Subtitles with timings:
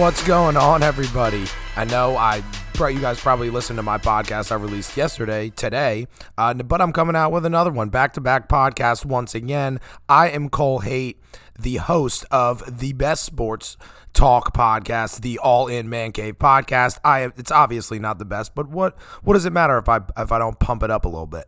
[0.00, 1.44] what's going on, everybody?
[1.76, 2.42] I know I
[2.78, 6.06] you guys probably listened to my podcast I released yesterday, today,
[6.38, 9.78] uh, but I'm coming out with another one, back to back podcast once again.
[10.08, 11.20] I am Cole Haight,
[11.58, 13.76] the host of the best sports
[14.14, 16.98] talk podcast, the All In Man Cave podcast.
[17.04, 20.32] I it's obviously not the best, but what what does it matter if I if
[20.32, 21.44] I don't pump it up a little bit?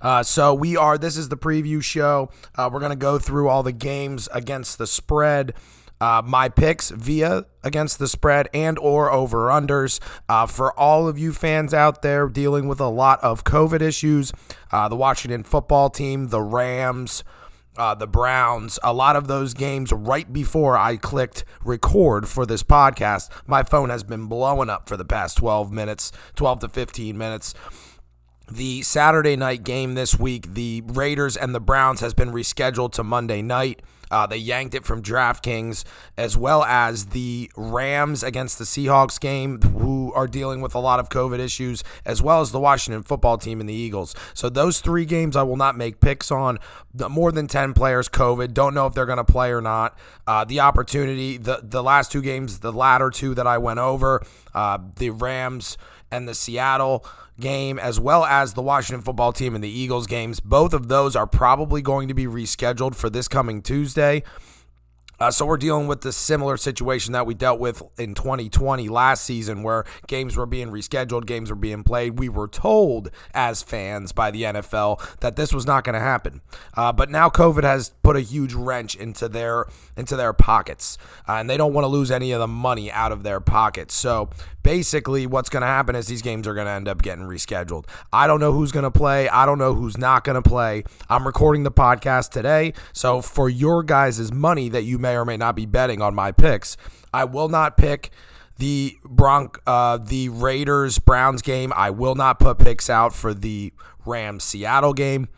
[0.00, 0.96] Uh, so we are.
[0.96, 2.30] This is the preview show.
[2.54, 5.54] Uh, we're gonna go through all the games against the spread
[6.00, 11.18] uh, my picks via against the spread and or over unders uh, for all of
[11.18, 14.32] you fans out there dealing with a lot of covid issues
[14.72, 17.22] uh, the washington football team the rams
[17.76, 22.62] uh, the browns a lot of those games right before i clicked record for this
[22.62, 27.16] podcast my phone has been blowing up for the past 12 minutes 12 to 15
[27.16, 27.54] minutes
[28.50, 33.04] the Saturday night game this week, the Raiders and the Browns, has been rescheduled to
[33.04, 33.80] Monday night.
[34.10, 35.84] Uh, they yanked it from DraftKings,
[36.16, 41.00] as well as the Rams against the Seahawks game, who are dealing with a lot
[41.00, 44.14] of COVID issues, as well as the Washington football team and the Eagles.
[44.34, 46.58] So those three games I will not make picks on.
[46.94, 48.52] More than 10 players, COVID.
[48.52, 49.98] Don't know if they're going to play or not.
[50.26, 54.22] Uh, the opportunity, the, the last two games, the latter two that I went over,
[54.54, 55.76] uh, the Rams
[56.10, 57.04] and the Seattle
[57.38, 60.40] game, as well as the Washington football team and the Eagles games.
[60.40, 64.22] Both of those are probably going to be rescheduled for this coming Tuesday.
[65.20, 69.22] Uh, so we're dealing with the similar situation that we dealt with in 2020 last
[69.22, 72.18] season, where games were being rescheduled, games were being played.
[72.18, 76.40] We were told as fans by the NFL that this was not going to happen,
[76.74, 80.96] uh, but now COVID has put a huge wrench into their into their pockets,
[81.28, 83.94] uh, and they don't want to lose any of the money out of their pockets.
[83.94, 84.30] So
[84.62, 87.86] basically, what's going to happen is these games are going to end up getting rescheduled.
[88.12, 89.28] I don't know who's going to play.
[89.28, 90.84] I don't know who's not going to play.
[91.08, 95.36] I'm recording the podcast today, so for your guys' money that you may or may
[95.36, 96.76] not be betting on my picks.
[97.12, 98.10] I will not pick
[98.58, 101.72] the Bronc, uh, the Raiders Browns game.
[101.74, 103.72] I will not put picks out for the
[104.04, 105.28] Rams Seattle game,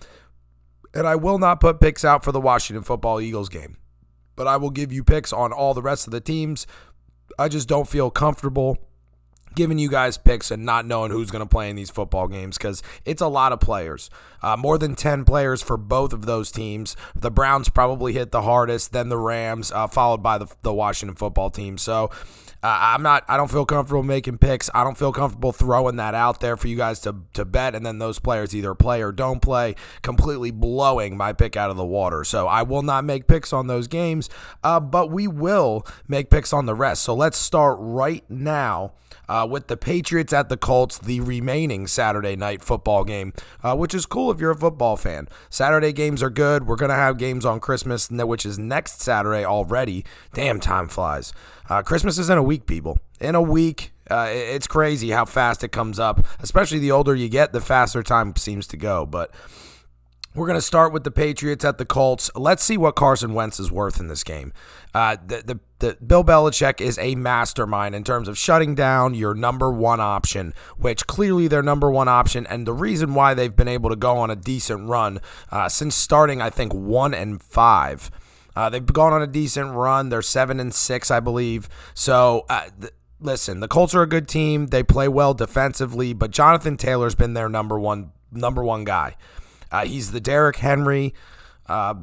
[0.93, 3.77] and I will not put picks out for the Washington Football Eagles game.
[4.35, 6.67] But I will give you picks on all the rest of the teams.
[7.39, 8.79] I just don't feel comfortable
[9.55, 12.59] giving you guys picks and not knowing who's going to play in these football games
[12.59, 14.11] because it's a lot of players.
[14.43, 16.97] Uh, more than 10 players for both of those teams.
[17.15, 21.17] The Browns probably hit the hardest, then the Rams, uh, followed by the, the Washington
[21.17, 21.79] football team.
[21.79, 22.11] So
[22.63, 23.25] uh, I'm not.
[23.29, 24.71] I don't feel comfortable making picks.
[24.73, 27.85] I don't feel comfortable throwing that out there for you guys to to bet, and
[27.85, 31.85] then those players either play or don't play, completely blowing my pick out of the
[31.85, 32.23] water.
[32.23, 34.31] So I will not make picks on those games,
[34.63, 37.03] uh, but we will make picks on the rest.
[37.03, 38.93] So let's start right now.
[39.29, 43.95] Uh, with the Patriots at the Colts, the remaining Saturday night football game, uh, which
[43.95, 45.29] is cool if you're a football fan.
[45.49, 46.67] Saturday games are good.
[46.67, 50.05] We're going to have games on Christmas, which is next Saturday already.
[50.35, 51.33] Damn, time flies.
[51.73, 52.99] Uh, Christmas is in a week, people.
[53.19, 56.27] In a week, uh, it's crazy how fast it comes up.
[56.39, 59.07] Especially the older you get, the faster time seems to go.
[59.07, 59.31] But
[60.35, 62.31] we're going to start with the Patriots at the Colts.
[62.35, 64.53] Let's see what Carson Wentz is worth in this game.
[64.93, 69.33] Uh, the, the, the Bill Belichick is a mastermind in terms of shutting down your
[69.33, 73.67] number one option, which clearly their number one option, and the reason why they've been
[73.67, 78.11] able to go on a decent run uh, since starting, I think, one and five
[78.55, 80.09] uh, they've gone on a decent run.
[80.09, 81.69] They're seven and six, I believe.
[81.95, 82.47] So.
[82.49, 84.67] Uh, th- listen, the Colts are a good team.
[84.67, 89.17] They play well defensively, but Jonathan Taylor's been their number one number one guy.
[89.71, 91.15] Uh, he's the Derrick Henry
[91.67, 91.95] uh,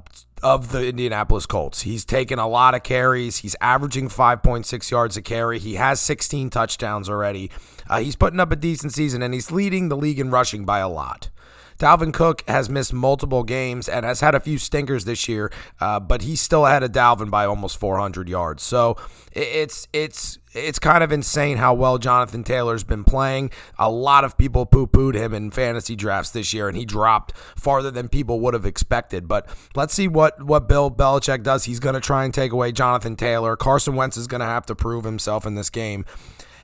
[0.41, 1.81] of the Indianapolis Colts.
[1.81, 3.37] He's taken a lot of carries.
[3.37, 5.59] He's averaging 5.6 yards a carry.
[5.59, 7.51] He has 16 touchdowns already.
[7.87, 10.79] Uh, he's putting up a decent season, and he's leading the league in rushing by
[10.79, 11.29] a lot.
[11.79, 15.99] Dalvin Cook has missed multiple games and has had a few stinkers this year, uh,
[15.99, 18.61] but he's still ahead of Dalvin by almost 400 yards.
[18.63, 18.97] So
[19.31, 23.51] it's it's it's kind of insane how well Jonathan Taylor's been playing.
[23.77, 27.37] A lot of people poo pooed him in fantasy drafts this year, and he dropped
[27.55, 29.27] farther than people would have expected.
[29.27, 31.63] But let's see what, what Bill Belichick does.
[31.63, 33.55] He's going to try and take away Jonathan Taylor.
[33.55, 36.03] Carson Wentz is going to have to prove himself in this game.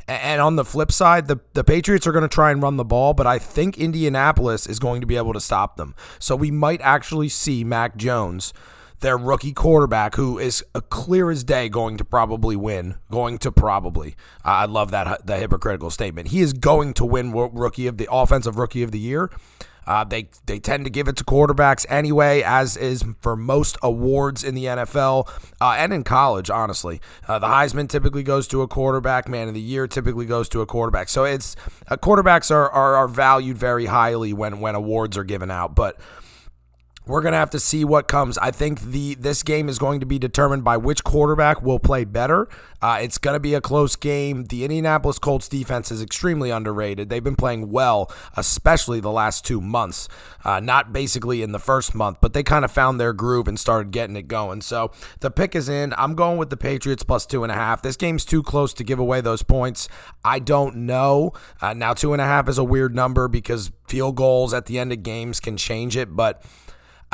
[0.08, 2.86] And on the flip side, the, the Patriots are going to try and run the
[2.86, 5.96] ball, but I think Indianapolis is going to be able to stop them.
[6.20, 8.54] So we might actually see Mac Jones,
[9.00, 12.96] their rookie quarterback, who is a clear as day going to probably win.
[13.10, 14.16] Going to probably.
[14.44, 16.28] I love that the hypocritical statement.
[16.28, 19.32] He is going to win rookie of the offensive rookie of the year.
[19.88, 24.44] Uh, they they tend to give it to quarterbacks anyway, as is for most awards
[24.44, 25.30] in the NFL
[25.62, 26.50] uh, and in college.
[26.50, 29.28] Honestly, uh, the Heisman typically goes to a quarterback.
[29.28, 31.10] Man of the Year typically goes to a quarterback.
[31.10, 31.56] So it's
[31.88, 36.00] uh, quarterbacks are, are are valued very highly when when awards are given out, but.
[37.08, 38.38] We're gonna have to see what comes.
[38.38, 42.04] I think the this game is going to be determined by which quarterback will play
[42.04, 42.48] better.
[42.82, 44.46] Uh, it's gonna be a close game.
[44.46, 47.10] The Indianapolis Colts defense is extremely underrated.
[47.10, 50.08] They've been playing well, especially the last two months.
[50.44, 53.60] Uh, not basically in the first month, but they kind of found their groove and
[53.60, 54.62] started getting it going.
[54.62, 55.94] So the pick is in.
[55.98, 57.82] I'm going with the Patriots plus two and a half.
[57.82, 59.88] This game's too close to give away those points.
[60.24, 61.34] I don't know.
[61.62, 64.80] Uh, now two and a half is a weird number because field goals at the
[64.80, 66.44] end of games can change it, but.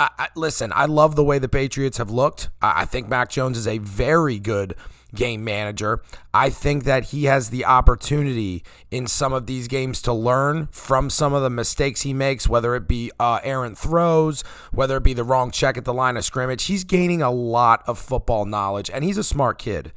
[0.02, 2.50] I, I, listen, I love the way the Patriots have looked.
[2.60, 4.76] I, I think Mac Jones is a very good
[5.14, 6.02] game manager.
[6.34, 11.12] I think that he has the opportunity in some of these games to learn from
[11.12, 15.14] some of the mistakes he makes, whether it be uh, errant throws, whether it be
[15.14, 16.64] the wrong check at the line of scrimmage.
[16.64, 19.92] He's gaining a lot of football knowledge, and he's a smart kid.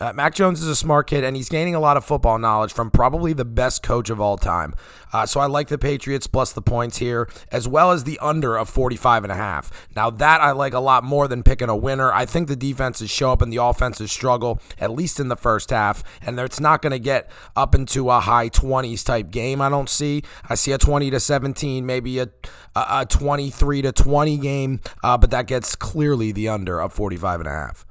[0.00, 2.72] Uh, Mac Jones is a smart kid, and he's gaining a lot of football knowledge
[2.72, 4.74] from probably the best coach of all time.
[5.12, 8.56] Uh, so I like the Patriots plus the points here, as well as the under
[8.56, 9.88] of 45 and a half.
[9.96, 12.12] Now that I like a lot more than picking a winner.
[12.12, 15.70] I think the defenses show up and the offenses struggle, at least in the first
[15.70, 19.60] half, and it's not going to get up into a high 20s type game.
[19.60, 20.22] I don't see.
[20.48, 22.28] I see a 20 to 17, maybe a
[22.76, 27.48] a 23 to 20 game, uh, but that gets clearly the under of 45 and
[27.48, 27.87] a half.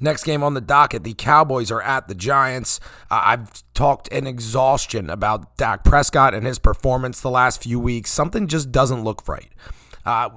[0.00, 2.80] Next game on the docket, the Cowboys are at the Giants.
[3.10, 8.10] Uh, I've talked in exhaustion about Dak Prescott and his performance the last few weeks.
[8.10, 9.50] Something just doesn't look right.
[10.04, 10.28] Uh,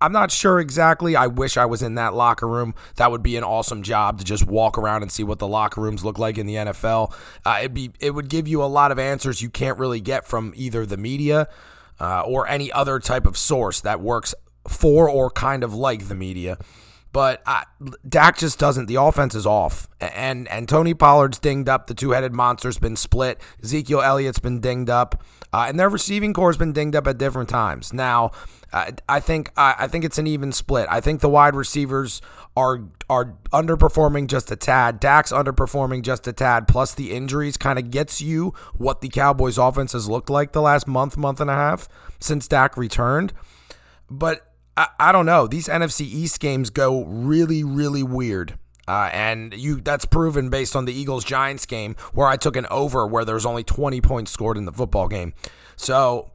[0.00, 1.16] I'm not sure exactly.
[1.16, 2.74] I wish I was in that locker room.
[2.96, 5.80] That would be an awesome job to just walk around and see what the locker
[5.80, 7.12] rooms look like in the NFL.
[7.44, 10.26] Uh, it'd be it would give you a lot of answers you can't really get
[10.26, 11.48] from either the media
[11.98, 14.34] uh, or any other type of source that works
[14.68, 16.58] for or kind of like the media.
[17.16, 17.64] But I,
[18.06, 18.88] Dak just doesn't.
[18.88, 21.86] The offense is off, and and Tony Pollard's dinged up.
[21.86, 23.40] The two-headed monster's been split.
[23.64, 27.48] Ezekiel Elliott's been dinged up, uh, and their receiving corps been dinged up at different
[27.48, 27.90] times.
[27.94, 28.32] Now,
[28.70, 30.88] uh, I think I think it's an even split.
[30.90, 32.20] I think the wide receivers
[32.54, 35.00] are are underperforming just a tad.
[35.00, 36.68] Dak's underperforming just a tad.
[36.68, 40.60] Plus the injuries kind of gets you what the Cowboys' offense has looked like the
[40.60, 41.88] last month, month and a half
[42.20, 43.32] since Dak returned.
[44.10, 45.46] But I, I don't know.
[45.46, 48.58] These NFC East games go really, really weird.
[48.88, 52.66] Uh, and you that's proven based on the Eagles Giants game where I took an
[52.70, 55.34] over where there's only 20 points scored in the football game.
[55.74, 56.30] So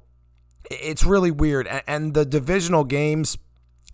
[0.70, 1.66] it's really weird.
[1.68, 3.38] And, and the divisional games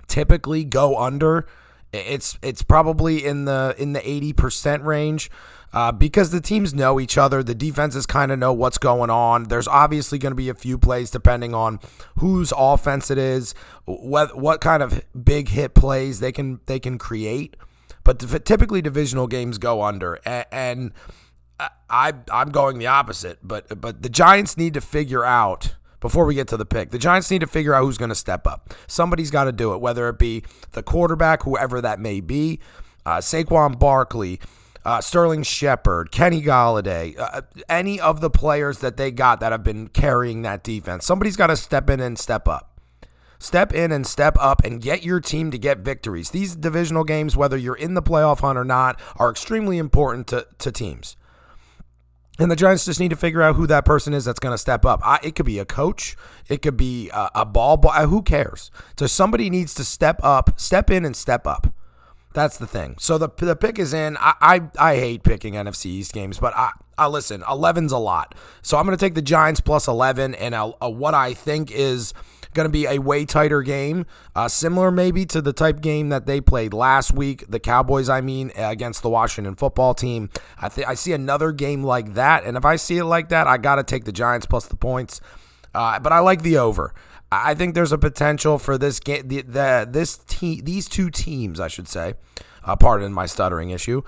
[0.07, 1.45] typically go under.
[1.93, 5.29] It's it's probably in the in the 80% range
[5.73, 7.43] uh, because the teams know each other.
[7.43, 9.45] The defenses kind of know what's going on.
[9.45, 11.79] There's obviously going to be a few plays depending on
[12.19, 13.53] whose offense it is,
[13.85, 17.55] what what kind of big hit plays they can they can create.
[18.03, 20.91] But typically divisional games go under, and, and
[21.89, 23.39] I I'm going the opposite.
[23.43, 26.91] But but the Giants need to figure out before we get to the pick.
[26.91, 28.73] The Giants need to figure out who's going to step up.
[28.87, 32.59] Somebody's got to do it, whether it be the quarterback, whoever that may be,
[33.05, 34.39] uh, Saquon Barkley,
[34.87, 39.61] uh, Sterling Shepard, Kenny Golladay, uh, any of the players that they got that have
[39.61, 41.05] been carrying that defense.
[41.05, 42.79] Somebody's got to step in and step up.
[43.37, 46.29] Step in and step up and get your team to get victories.
[46.29, 50.47] These divisional games, whether you're in the playoff hunt or not, are extremely important to,
[50.57, 51.17] to teams.
[52.39, 54.57] And the Giants just need to figure out who that person is that's going to
[54.57, 55.01] step up.
[55.03, 56.15] I, it could be a coach,
[56.47, 57.89] it could be a, a ball boy.
[57.89, 58.71] Who cares?
[58.97, 61.73] So somebody needs to step up, step in, and step up.
[62.33, 62.95] That's the thing.
[62.99, 64.17] So the the pick is in.
[64.17, 67.41] I I, I hate picking NFC East games, but I I listen.
[67.41, 70.89] 11's a lot, so I'm going to take the Giants plus 11 and a, a,
[70.89, 72.13] what I think is
[72.53, 74.05] going to be a way tighter game,
[74.35, 77.45] uh, similar maybe to the type game that they played last week.
[77.47, 80.29] The Cowboys, I mean, against the Washington Football Team.
[80.59, 83.47] I think I see another game like that, and if I see it like that,
[83.47, 85.21] I got to take the Giants plus the points.
[85.73, 86.93] Uh, but I like the over.
[87.31, 91.59] I think there's a potential for this game, the, the this team, these two teams,
[91.59, 92.13] I should say.
[92.63, 94.01] Uh, pardon my stuttering issue.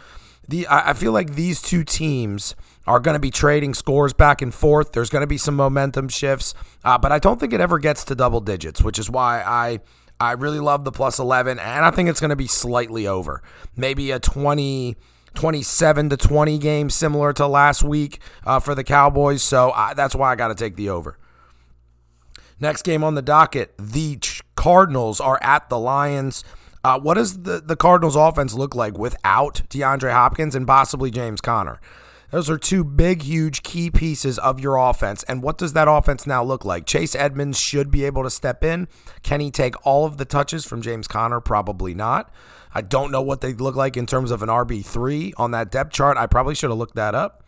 [0.48, 2.56] The I, I feel like these two teams
[2.88, 4.94] are going to be trading scores back and forth.
[4.94, 8.04] There's going to be some momentum shifts, uh, but I don't think it ever gets
[8.06, 9.80] to double digits, which is why I
[10.20, 13.42] I really love the plus 11, and I think it's going to be slightly over,
[13.76, 14.98] maybe a 20.
[15.36, 19.44] 27 to 20 game similar to last week uh, for the Cowboys.
[19.44, 21.20] So I, that's why I got to take the over.
[22.60, 24.20] Next game on the docket, the
[24.56, 26.44] Cardinals are at the Lions.
[26.84, 31.42] Uh, what does the, the Cardinals offense look like without DeAndre Hopkins and possibly James
[31.42, 31.80] Conner?
[32.32, 35.24] Those are two big, huge key pieces of your offense.
[35.24, 36.86] And what does that offense now look like?
[36.86, 38.88] Chase Edmonds should be able to step in.
[39.24, 41.40] Can he take all of the touches from James Conner?
[41.40, 42.32] Probably not.
[42.74, 45.92] I don't know what they look like in terms of an RB3 on that depth
[45.92, 46.18] chart.
[46.18, 47.44] I probably should have looked that up.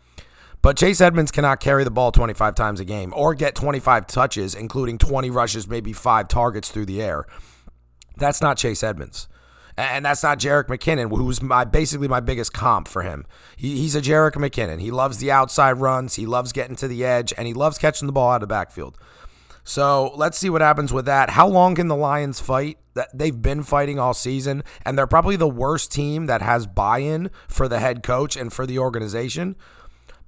[0.61, 4.53] But Chase Edmonds cannot carry the ball 25 times a game or get 25 touches,
[4.53, 7.25] including 20 rushes, maybe five targets through the air.
[8.17, 9.27] That's not Chase Edmonds.
[9.77, 13.25] And that's not Jerick McKinnon, who's my basically my biggest comp for him.
[13.55, 14.79] He, he's a Jerick McKinnon.
[14.79, 18.05] He loves the outside runs, he loves getting to the edge, and he loves catching
[18.05, 18.97] the ball out of the backfield.
[19.63, 21.31] So let's see what happens with that.
[21.31, 22.77] How long can the Lions fight?
[23.13, 27.31] They've been fighting all season, and they're probably the worst team that has buy in
[27.47, 29.55] for the head coach and for the organization.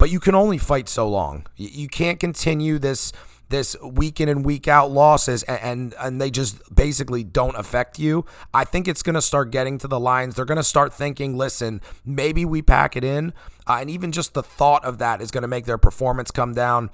[0.03, 1.48] But you can only fight so long.
[1.55, 3.13] You can't continue this
[3.48, 8.00] this week in and week out losses and, and, and they just basically don't affect
[8.00, 8.25] you.
[8.53, 10.36] I think it's going to start getting to the lines.
[10.36, 13.31] They're going to start thinking, listen, maybe we pack it in.
[13.65, 16.53] Uh, and even just the thought of that is going to make their performance come
[16.53, 16.89] down.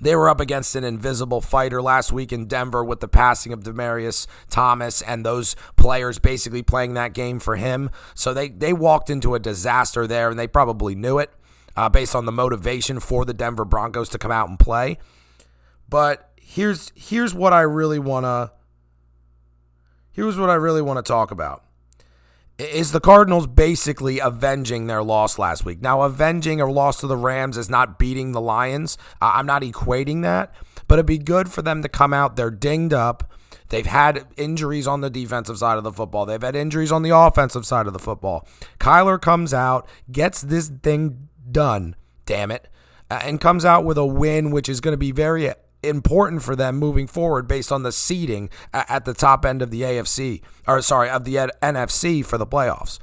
[0.00, 3.60] They were up against an invisible fighter last week in Denver with the passing of
[3.60, 7.90] Demaryius Thomas and those players basically playing that game for him.
[8.16, 11.30] So they, they walked into a disaster there, and they probably knew it
[11.76, 14.98] uh, based on the motivation for the Denver Broncos to come out and play.
[15.88, 18.52] But here's here's what I really want to
[20.12, 21.64] here's what I really want to talk about.
[22.56, 25.82] Is the Cardinals basically avenging their loss last week?
[25.82, 28.96] Now, avenging a loss to the Rams is not beating the Lions.
[29.20, 30.54] I'm not equating that,
[30.86, 32.36] but it'd be good for them to come out.
[32.36, 33.32] They're dinged up.
[33.70, 36.26] They've had injuries on the defensive side of the football.
[36.26, 38.46] They've had injuries on the offensive side of the football.
[38.78, 41.96] Kyler comes out, gets this thing done,
[42.26, 42.68] damn it,
[43.10, 46.56] uh, and comes out with a win, which is going to be very important for
[46.56, 50.80] them moving forward based on the seeding at the top end of the AFC or
[50.80, 52.98] sorry of the NFC for the playoffs.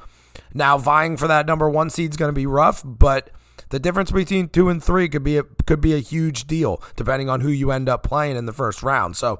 [0.53, 3.29] Now vying for that number 1 seed is going to be rough, but
[3.69, 7.29] the difference between 2 and 3 could be a, could be a huge deal depending
[7.29, 9.15] on who you end up playing in the first round.
[9.15, 9.39] So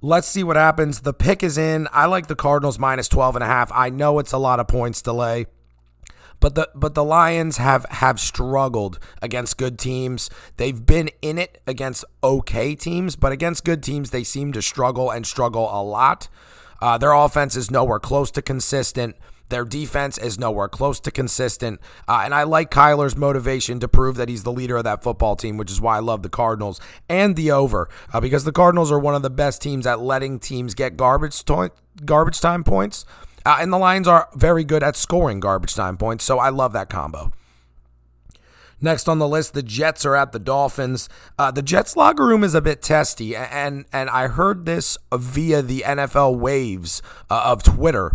[0.00, 1.00] let's see what happens.
[1.00, 1.88] The pick is in.
[1.92, 3.70] I like the Cardinals minus 12 and a half.
[3.74, 5.46] I know it's a lot of points delay.
[6.40, 10.30] But the but the Lions have have struggled against good teams.
[10.56, 15.10] They've been in it against okay teams, but against good teams they seem to struggle
[15.10, 16.28] and struggle a lot.
[16.80, 19.16] Uh, their offense is nowhere close to consistent.
[19.48, 21.80] Their defense is nowhere close to consistent.
[22.06, 25.36] Uh, and I like Kyler's motivation to prove that he's the leader of that football
[25.36, 28.92] team, which is why I love the Cardinals and the over, uh, because the Cardinals
[28.92, 31.72] are one of the best teams at letting teams get garbage, to-
[32.04, 33.06] garbage time points.
[33.48, 36.74] Uh, and the Lions are very good at scoring garbage time points, so I love
[36.74, 37.32] that combo.
[38.78, 41.08] Next on the list, the Jets are at the Dolphins.
[41.38, 45.62] Uh, the Jets locker room is a bit testy, and and I heard this via
[45.62, 47.00] the NFL waves
[47.30, 48.14] uh, of Twitter.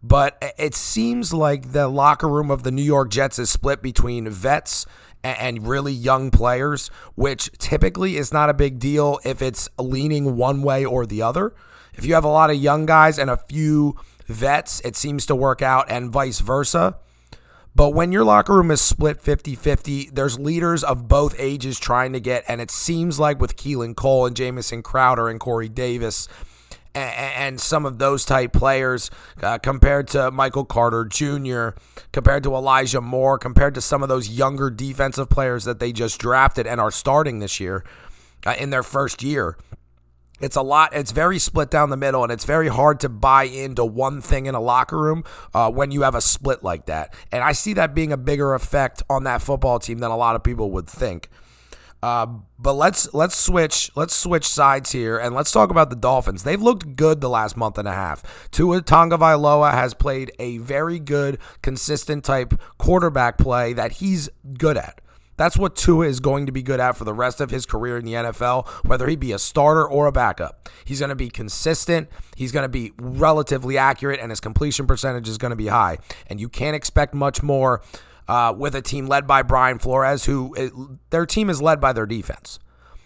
[0.00, 4.30] But it seems like the locker room of the New York Jets is split between
[4.30, 4.86] vets
[5.24, 10.62] and really young players, which typically is not a big deal if it's leaning one
[10.62, 11.52] way or the other.
[11.94, 13.96] If you have a lot of young guys and a few
[14.28, 16.96] vets, it seems to work out, and vice versa.
[17.74, 22.12] But when your locker room is split 50 50, there's leaders of both ages trying
[22.12, 26.28] to get, and it seems like with Keelan Cole and Jamison Crowder and Corey Davis
[26.94, 29.10] and, some of those type players
[29.42, 31.70] uh, compared to Michael Carter Jr.,
[32.12, 36.18] compared to Elijah Moore, compared to some of those younger defensive players that they just
[36.18, 37.84] drafted and are starting this year
[38.46, 39.56] uh, in their first year.
[40.40, 40.94] It's a lot.
[40.94, 44.46] It's very split down the middle, and it's very hard to buy into one thing
[44.46, 47.14] in a locker room uh, when you have a split like that.
[47.32, 50.36] And I see that being a bigger effect on that football team than a lot
[50.36, 51.28] of people would think.
[52.00, 52.26] Uh,
[52.60, 56.44] but let's let's switch let's switch sides here and let's talk about the Dolphins.
[56.44, 58.48] They've looked good the last month and a half.
[58.52, 65.00] Tua Tagovailoa has played a very good, consistent type quarterback play that he's good at.
[65.38, 67.96] That's what Tua is going to be good at for the rest of his career
[67.96, 70.68] in the NFL, whether he be a starter or a backup.
[70.84, 75.28] He's going to be consistent, he's going to be relatively accurate, and his completion percentage
[75.28, 75.98] is going to be high.
[76.26, 77.80] And you can't expect much more
[78.26, 80.72] uh, with a team led by Brian Flores, who it,
[81.10, 82.58] their team is led by their defense.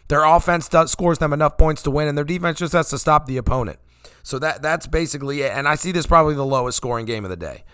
[0.09, 2.99] Their offense does, scores them enough points to win, and their defense just has to
[2.99, 3.79] stop the opponent.
[4.23, 5.53] So that that's basically it.
[5.53, 7.65] And I see this probably the lowest scoring game of the day.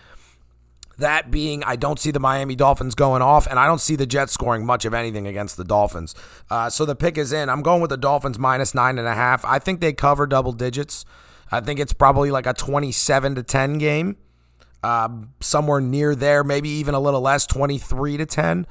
[0.99, 4.05] That being, I don't see the Miami Dolphins going off, and I don't see the
[4.05, 6.13] Jets scoring much of anything against the Dolphins.
[6.49, 7.49] Uh, so the pick is in.
[7.49, 9.43] I'm going with the Dolphins minus nine and a half.
[9.45, 11.05] I think they cover double digits.
[11.51, 14.17] I think it's probably like a 27 to 10 game,
[14.83, 18.67] uh, somewhere near there, maybe even a little less, 23 to 10.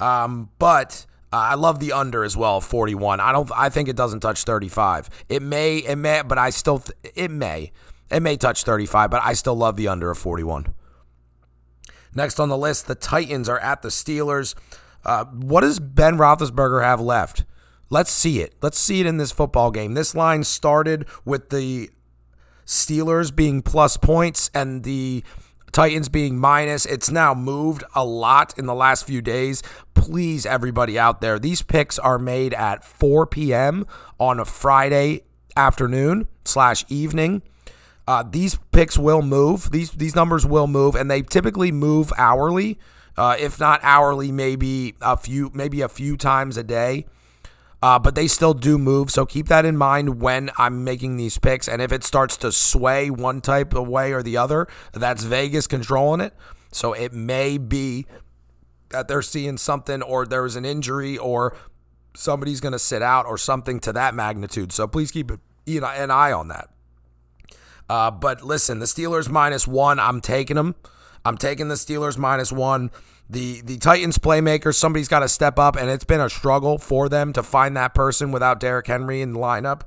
[0.00, 3.20] Um, but uh, I love the under as well, 41.
[3.20, 3.50] I don't.
[3.54, 5.08] I think it doesn't touch 35.
[5.28, 5.78] It may.
[5.78, 6.22] It may.
[6.22, 6.80] But I still.
[6.80, 7.70] Th- it may.
[8.10, 9.10] It may touch 35.
[9.10, 10.74] But I still love the under of 41.
[12.14, 14.54] Next on the list, the Titans are at the Steelers.
[15.04, 17.44] Uh, what does Ben Roethlisberger have left?
[17.88, 18.54] Let's see it.
[18.62, 19.94] Let's see it in this football game.
[19.94, 21.90] This line started with the
[22.66, 25.24] Steelers being plus points and the
[25.72, 26.86] Titans being minus.
[26.86, 29.62] It's now moved a lot in the last few days.
[29.94, 33.86] Please, everybody out there, these picks are made at 4 p.m.
[34.18, 35.22] on a Friday
[35.56, 37.42] afternoon slash evening.
[38.10, 39.70] Uh, these picks will move.
[39.70, 42.76] These these numbers will move, and they typically move hourly,
[43.16, 47.06] uh, if not hourly, maybe a few maybe a few times a day.
[47.80, 51.38] Uh, but they still do move, so keep that in mind when I'm making these
[51.38, 51.68] picks.
[51.68, 55.68] And if it starts to sway one type of way or the other, that's Vegas
[55.68, 56.34] controlling it.
[56.72, 58.06] So it may be
[58.88, 61.56] that they're seeing something, or there was an injury, or
[62.16, 64.72] somebody's going to sit out, or something to that magnitude.
[64.72, 66.70] So please keep an eye on that.
[67.90, 70.74] Uh, but listen, the Steelers minus one, I'm taking them.
[71.24, 72.90] I'm taking the Steelers minus one
[73.30, 77.08] the the Titans playmakers, somebody's got to step up, and it's been a struggle for
[77.08, 79.82] them to find that person without Derrick Henry in the lineup.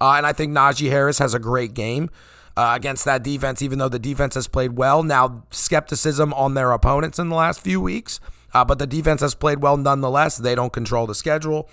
[0.00, 2.10] Uh, and I think Najee Harris has a great game
[2.56, 5.02] uh, against that defense, even though the defense has played well.
[5.02, 8.18] Now, skepticism on their opponents in the last few weeks,
[8.52, 10.36] uh, but the defense has played well nonetheless.
[10.36, 11.68] They don't control the schedule.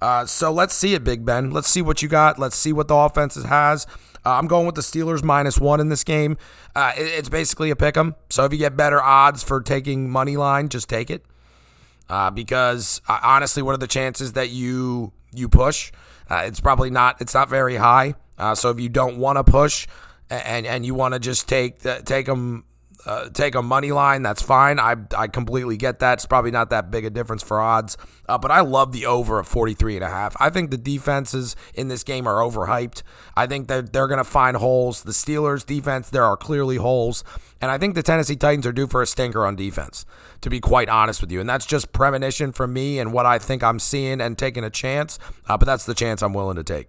[0.00, 1.50] Uh, so let's see it, Big Ben.
[1.50, 2.38] Let's see what you got.
[2.38, 3.86] Let's see what the offense has.
[4.24, 6.36] Uh, I'm going with the Steelers minus one in this game.
[6.74, 8.14] Uh, it, it's basically a pick 'em.
[8.28, 11.24] So if you get better odds for taking money line, just take it.
[12.08, 15.92] Uh, because uh, honestly, what are the chances that you you push?
[16.28, 17.20] Uh, it's probably not.
[17.20, 18.14] It's not very high.
[18.54, 19.86] So if you don't want to push
[20.30, 22.64] and and you want to just take the, take them
[23.06, 24.78] uh, take a money line, that's fine.
[24.78, 26.14] I, I completely get that.
[26.14, 27.96] It's probably not that big a difference for odds.
[28.28, 30.36] Uh, but I love the over of 43 and a half.
[30.38, 33.02] I think the defenses in this game are overhyped.
[33.36, 35.02] I think that they're going to find holes.
[35.02, 37.24] The Steelers defense, there are clearly holes.
[37.60, 40.04] And I think the Tennessee Titans are due for a stinker on defense,
[40.40, 41.40] to be quite honest with you.
[41.40, 44.70] And that's just premonition from me and what I think I'm seeing and taking a
[44.70, 45.18] chance.
[45.48, 46.88] Uh, but that's the chance I'm willing to take.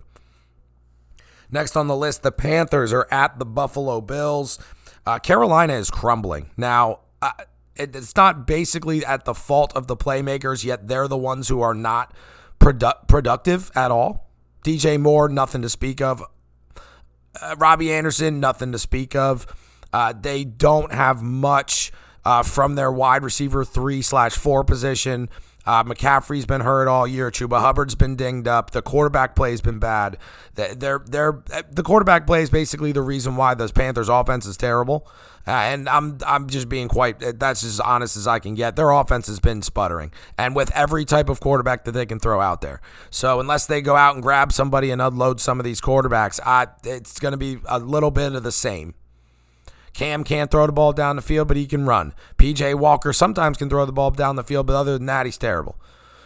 [1.50, 4.58] Next on the list, the Panthers are at the Buffalo Bills.
[5.06, 6.52] Uh, Carolina is crumbling.
[6.58, 7.32] Now, uh,
[7.76, 11.74] it's not basically at the fault of the playmakers, yet they're the ones who are
[11.74, 12.14] not
[12.60, 14.30] produ- productive at all.
[14.64, 16.24] DJ Moore, nothing to speak of.
[17.42, 19.48] Uh, Robbie Anderson, nothing to speak of.
[19.92, 21.92] Uh, they don't have much
[22.24, 25.30] uh, from their wide receiver three slash four position.
[25.66, 27.30] Uh, McCaffrey's been hurt all year.
[27.30, 28.72] Chuba Hubbard's been dinged up.
[28.72, 30.18] The quarterback play has been bad.
[30.56, 35.08] They're, they're, the quarterback play is basically the reason why the Panthers' offense is terrible.
[35.48, 38.76] Uh, and I'm I'm just being quite that's as honest as I can get.
[38.76, 42.40] Their offense has been sputtering, and with every type of quarterback that they can throw
[42.42, 42.80] out there.
[43.10, 46.68] So unless they go out and grab somebody and unload some of these quarterbacks, I,
[46.84, 48.94] it's going to be a little bit of the same.
[49.94, 52.14] Cam can't throw the ball down the field, but he can run.
[52.38, 55.38] PJ Walker sometimes can throw the ball down the field, but other than that, he's
[55.38, 55.80] terrible.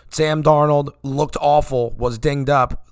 [0.09, 2.85] Sam Darnold looked awful, was dinged up,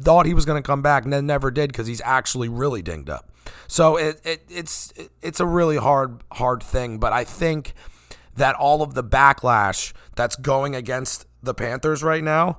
[0.00, 2.82] thought he was going to come back, and then never did because he's actually really
[2.82, 3.28] dinged up.
[3.66, 7.72] So it, it it's it's a really hard hard thing, but I think
[8.36, 12.58] that all of the backlash that's going against the Panthers right now,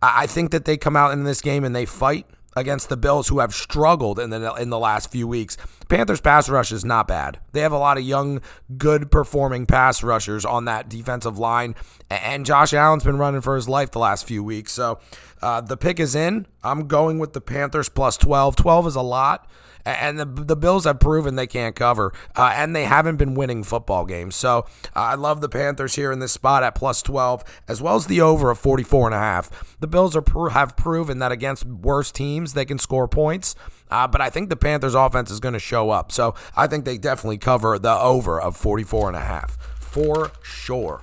[0.00, 3.28] I think that they come out in this game and they fight against the Bills,
[3.28, 5.56] who have struggled in the in the last few weeks.
[5.88, 7.40] Panthers pass rush is not bad.
[7.52, 8.40] They have a lot of young,
[8.76, 11.74] good performing pass rushers on that defensive line,
[12.10, 14.72] and Josh Allen's been running for his life the last few weeks.
[14.72, 14.98] So
[15.40, 16.46] uh, the pick is in.
[16.62, 18.56] I'm going with the Panthers plus 12.
[18.56, 19.48] 12 is a lot
[19.84, 23.64] and the, the Bills have proven they can't cover, uh, and they haven't been winning
[23.64, 24.36] football games.
[24.36, 27.96] So uh, I love the Panthers here in this spot at plus 12, as well
[27.96, 29.76] as the over of 44 and a half.
[29.80, 33.54] The Bills are have proven that against worse teams they can score points.
[33.90, 36.12] Uh, but I think the Panthers offense is going to show up.
[36.12, 41.02] So I think they definitely cover the over of 44 and a half for sure.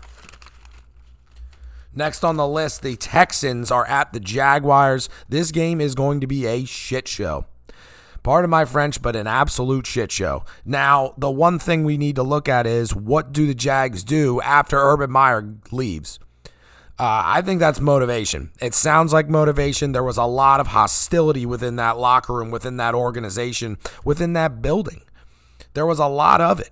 [1.94, 5.10] Next on the list, the Texans are at the Jaguars.
[5.28, 7.46] This game is going to be a shit show.
[8.24, 10.44] Pardon my French, but an absolute shit show.
[10.66, 14.42] Now, the one thing we need to look at is what do the Jags do
[14.42, 16.20] after Urban Meyer leaves?
[17.00, 18.52] Uh, I think that's motivation.
[18.62, 19.94] It sounds like motivation.
[19.94, 24.62] There was a lot of hostility within that locker room, within that organization, within that
[24.62, 25.02] building.
[25.76, 26.72] There was a lot of it.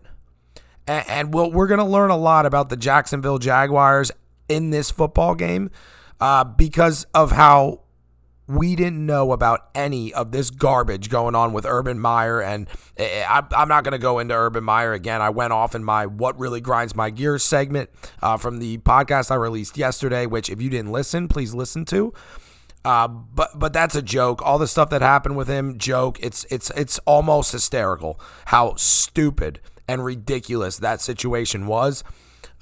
[0.86, 4.12] And, and we'll, we're going to learn a lot about the Jacksonville Jaguars
[4.50, 5.72] in this football game
[6.20, 7.82] uh, because of how
[8.48, 12.42] we didn't know about any of this garbage going on with Urban Meyer.
[12.42, 15.22] And eh, eh, I'm not going to go into Urban Meyer again.
[15.22, 17.90] I went off in my What Really Grinds My Gears segment
[18.22, 22.14] uh, from the podcast I released yesterday, which if you didn't listen, please listen to.
[22.86, 24.42] Uh, but but that's a joke.
[24.42, 26.18] All the stuff that happened with him, joke.
[26.22, 32.04] It's it's it's almost hysterical how stupid and ridiculous that situation was.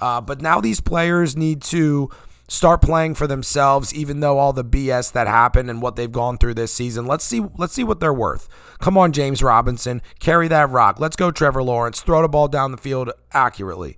[0.00, 2.10] Uh, but now these players need to
[2.48, 6.38] start playing for themselves even though all the BS that happened and what they've gone
[6.38, 7.06] through this season.
[7.06, 8.48] Let's see let's see what they're worth.
[8.80, 11.00] Come on James Robinson, carry that rock.
[11.00, 13.96] Let's go Trevor Lawrence, throw the ball down the field accurately.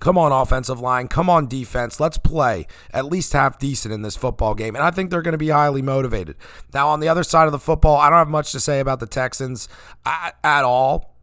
[0.00, 1.08] Come on, offensive line.
[1.08, 1.98] Come on, defense.
[1.98, 4.76] Let's play at least half decent in this football game.
[4.76, 6.36] And I think they're going to be highly motivated.
[6.74, 9.00] Now, on the other side of the football, I don't have much to say about
[9.00, 9.66] the Texans
[10.04, 11.13] uh, at all.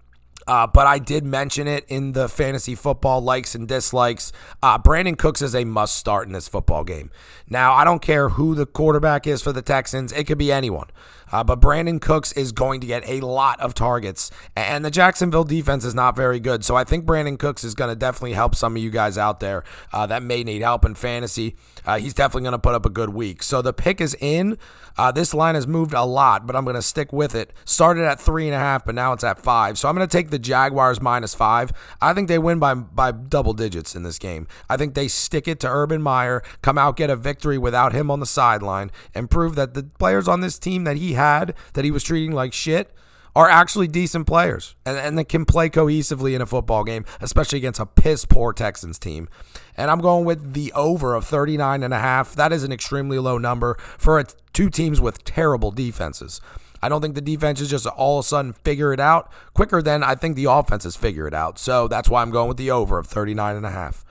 [0.47, 4.32] Uh, but I did mention it in the fantasy football likes and dislikes.
[4.62, 7.12] Uh, Brandin Cooks is a must start in this football game.
[7.49, 10.88] Now, I don't care who the quarterback is for the Texans, it could be anyone.
[11.32, 15.44] Uh, but Brandin Cooks is going to get a lot of targets, and the Jacksonville
[15.44, 16.63] defense is not very good.
[16.65, 19.39] So I think Brandin Cooks is going to definitely help some of you guys out
[19.39, 19.63] there
[19.94, 21.56] uh, that may need help in fantasy.
[21.86, 23.44] Uh, he's definitely going to put up a good week.
[23.44, 24.58] So the pick is in.
[24.98, 27.54] Uh, this line has moved a lot, but I'm going to stick with it.
[27.65, 29.78] Started at three and a half, but now it's at five.
[29.78, 31.72] So I'm going to take the Jaguars minus five.
[32.02, 34.48] I think they win by by double digits in this game.
[34.70, 38.12] I think they stick it to Urban Meyer, come out get a victory without him
[38.12, 41.86] on the sideline, and prove that the players on this team that he had that
[41.86, 42.91] he was treating like shit
[43.36, 47.57] are actually decent players and, and that can play cohesively in a football game, especially
[47.57, 49.29] against a piss poor Texans team.
[49.77, 52.36] And I'm going with the over of 39 and a half.
[52.36, 56.41] That is an extremely low number for a, two teams with terrible defenses.
[56.84, 59.81] I don't think the defense is just all of a sudden figure it out quicker
[59.81, 61.60] than I think the offenses figure it out.
[61.60, 64.03] So that's why I'm going with the over of 39 and a half.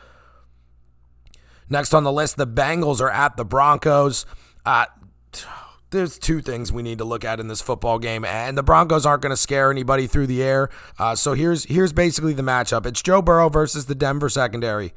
[1.68, 4.24] Next on the list, the Bengals are at the Broncos.
[4.64, 4.86] Uh,
[5.90, 9.04] there's two things we need to look at in this football game, and the Broncos
[9.04, 10.70] aren't going to scare anybody through the air.
[10.98, 14.92] Uh, so here's here's basically the matchup: it's Joe Burrow versus the Denver secondary,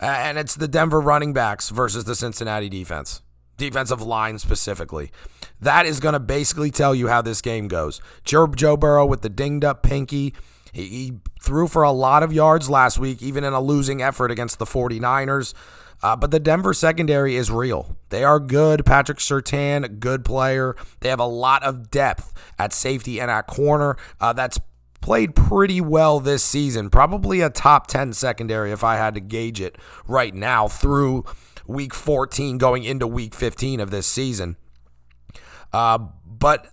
[0.00, 3.22] and it's the Denver running backs versus the Cincinnati defense,
[3.56, 5.10] defensive line specifically.
[5.60, 8.00] That is going to basically tell you how this game goes.
[8.24, 10.34] Joe Joe Burrow with the dinged up pinky.
[10.72, 14.30] He, he threw for a lot of yards last week, even in a losing effort
[14.30, 15.54] against the 49ers.
[16.02, 17.96] Uh, but the Denver secondary is real.
[18.10, 18.84] They are good.
[18.84, 20.76] Patrick Surtain, good player.
[21.00, 23.96] They have a lot of depth at safety and at corner.
[24.20, 24.58] Uh, that's
[25.00, 26.90] played pretty well this season.
[26.90, 31.24] Probably a top 10 secondary if I had to gauge it right now through
[31.66, 34.56] week 14 going into week 15 of this season.
[35.72, 36.72] Uh, but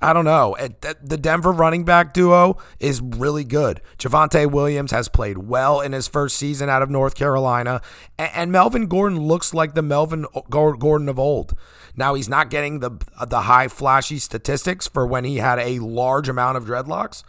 [0.00, 0.56] I don't know.
[1.02, 3.80] The Denver running back duo is really good.
[3.98, 7.80] Javonte Williams has played well in his first season out of North Carolina,
[8.18, 11.56] and Melvin Gordon looks like the Melvin Gordon of old.
[11.96, 12.90] Now he's not getting the
[13.26, 17.22] the high flashy statistics for when he had a large amount of dreadlocks,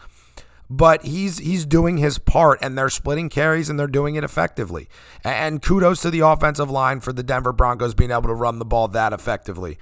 [0.69, 4.89] but he's he's doing his part and they're splitting carries and they're doing it effectively.
[5.23, 8.65] And kudos to the offensive line for the Denver Broncos being able to run the
[8.65, 9.78] ball that effectively.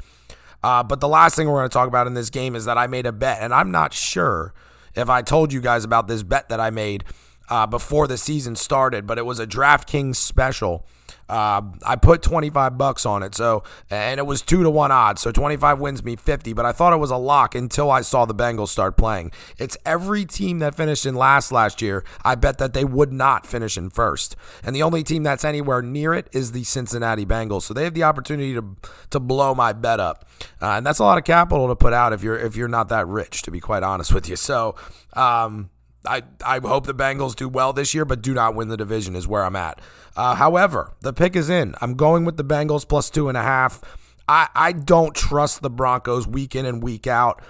[0.63, 2.77] Uh, but the last thing we're going to talk about in this game is that
[2.77, 4.53] I made a bet, and I'm not sure
[4.95, 7.03] if I told you guys about this bet that I made
[7.49, 10.85] uh, before the season started, but it was a DraftKings special
[11.29, 13.35] uh, I put 25 bucks on it.
[13.35, 15.21] So, and it was two to one odds.
[15.21, 18.25] So 25 wins me 50, but I thought it was a lock until I saw
[18.25, 19.31] the Bengals start playing.
[19.57, 22.03] It's every team that finished in last last year.
[22.23, 24.35] I bet that they would not finish in first.
[24.63, 27.63] And the only team that's anywhere near it is the Cincinnati Bengals.
[27.63, 28.75] So they have the opportunity to,
[29.11, 30.27] to blow my bet up.
[30.61, 32.89] Uh, and that's a lot of capital to put out if you're, if you're not
[32.89, 34.35] that rich, to be quite honest with you.
[34.35, 34.75] So,
[35.13, 35.69] um,
[36.05, 39.15] I, I hope the Bengals do well this year, but do not win the division,
[39.15, 39.79] is where I'm at.
[40.15, 41.75] Uh, however, the pick is in.
[41.81, 43.81] I'm going with the Bengals plus two and a half.
[44.27, 47.41] I, I don't trust the Broncos week in and week out,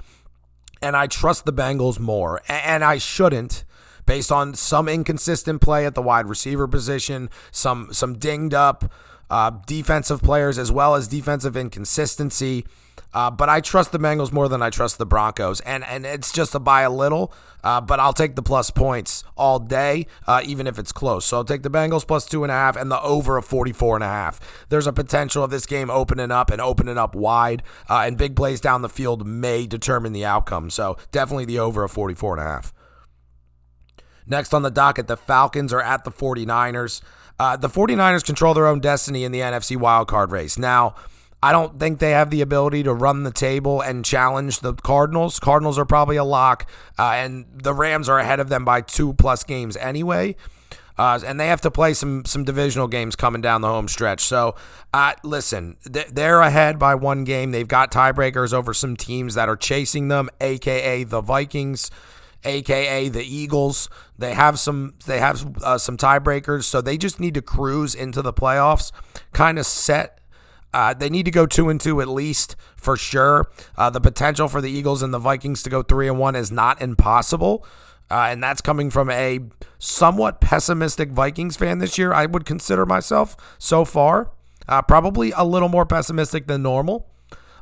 [0.82, 2.42] and I trust the Bengals more.
[2.48, 3.64] And I shouldn't,
[4.06, 8.92] based on some inconsistent play at the wide receiver position, some some dinged up
[9.30, 12.66] uh, defensive players, as well as defensive inconsistency.
[13.14, 16.32] Uh, but I trust the Bengals more than I trust the Broncos, and and it's
[16.32, 17.34] just a buy a little.
[17.64, 21.26] Uh, but I'll take the plus points all day, uh, even if it's close.
[21.26, 23.96] So I'll take the Bengals plus two and a half and the over of 44
[23.96, 24.66] and a half.
[24.68, 28.36] There's a potential of this game opening up and opening up wide, uh, and big
[28.36, 30.70] plays down the field may determine the outcome.
[30.70, 32.74] So definitely the over of 44 and a half.
[34.26, 37.02] Next on the docket, the Falcons are at the 49ers.
[37.40, 40.58] Uh, the 49ers control their own destiny in the NFC wildcard race.
[40.58, 40.96] Now,
[41.42, 45.40] I don't think they have the ability to run the table and challenge the Cardinals.
[45.40, 49.14] Cardinals are probably a lock, uh, and the Rams are ahead of them by two
[49.14, 50.38] plus games anyway.
[50.98, 54.22] Uh, and they have to play some some divisional games coming down the home stretch.
[54.22, 54.56] So,
[54.94, 57.52] uh, listen, they're ahead by one game.
[57.52, 61.90] They've got tiebreakers over some teams that are chasing them, aka the Vikings,
[62.46, 63.90] aka the Eagles.
[64.18, 68.22] They have some they have uh, some tiebreakers, so they just need to cruise into
[68.22, 68.92] the playoffs,
[69.32, 70.20] kind of set
[70.74, 73.50] uh, they need to go two and two at least for sure.
[73.78, 76.52] Uh, the potential for the Eagles and the Vikings to go three and one is
[76.52, 77.66] not impossible.
[78.10, 79.40] Uh, and that's coming from a
[79.80, 82.14] somewhat pessimistic Vikings fan this year.
[82.14, 84.32] I would consider myself so far.
[84.68, 87.08] Uh, probably a little more pessimistic than normal.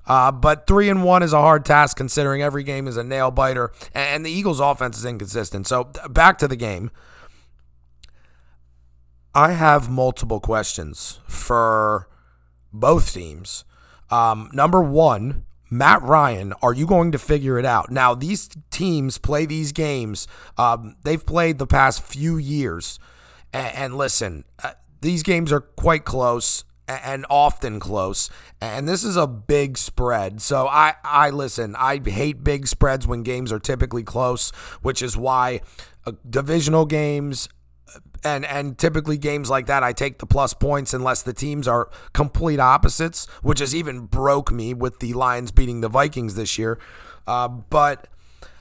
[0.08, 3.32] Uh, but three and one is a hard task considering every game is a nail
[3.32, 5.68] biter, and the Eagles' offense is inconsistent.
[5.68, 6.92] So back to the game.
[9.34, 12.10] I have multiple questions for
[12.74, 13.64] both teams.
[14.10, 17.90] Um, number one, Matt Ryan, are you going to figure it out?
[17.90, 20.28] Now, these teams play these games.
[20.58, 23.00] Um, they've played the past few years.
[23.54, 26.66] And, and listen, uh, these games are quite close
[27.04, 28.30] and often close.
[28.60, 30.42] And this is a big spread.
[30.42, 34.52] So I, I listen, I hate big spreads when games are typically close,
[34.82, 35.62] which is why
[36.06, 37.50] uh, divisional games
[38.24, 41.90] and and typically games like that I take the plus points unless the teams are
[42.14, 46.80] complete opposites, which has even broke me with the Lions beating the Vikings this year.
[47.28, 48.08] Uh, but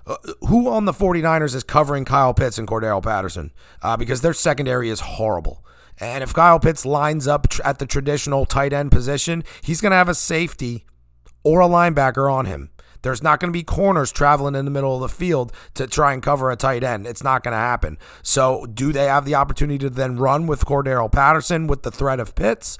[0.06, 0.16] uh,
[0.48, 3.52] who on the 49ers is covering Kyle Pitts and Cordarrelle Patterson?
[3.82, 5.64] Uh, because their secondary is horrible.
[6.00, 9.90] And if Kyle Pitts lines up tr- at the traditional tight end position, he's going
[9.90, 10.86] to have a safety
[11.44, 12.70] or a linebacker on him.
[13.02, 16.12] There's not going to be corners traveling in the middle of the field to try
[16.12, 17.06] and cover a tight end.
[17.06, 17.98] It's not going to happen.
[18.22, 22.20] So, do they have the opportunity to then run with Cordarrelle Patterson with the threat
[22.20, 22.78] of Pitts?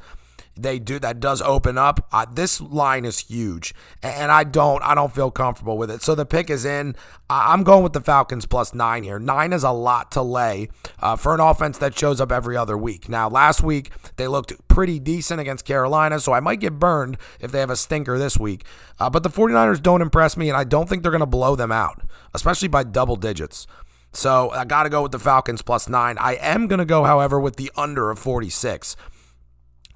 [0.62, 2.06] They do that does open up.
[2.12, 6.02] Uh, this line is huge, and I don't I don't feel comfortable with it.
[6.02, 6.94] So the pick is in.
[7.28, 9.18] I'm going with the Falcons plus nine here.
[9.18, 10.68] Nine is a lot to lay
[10.98, 13.08] uh, for an offense that shows up every other week.
[13.08, 17.52] Now last week they looked pretty decent against Carolina, so I might get burned if
[17.52, 18.64] they have a stinker this week.
[18.98, 21.56] Uh, but the 49ers don't impress me, and I don't think they're going to blow
[21.56, 22.02] them out,
[22.34, 23.66] especially by double digits.
[24.12, 26.18] So I got to go with the Falcons plus nine.
[26.18, 28.96] I am going to go, however, with the under of 46.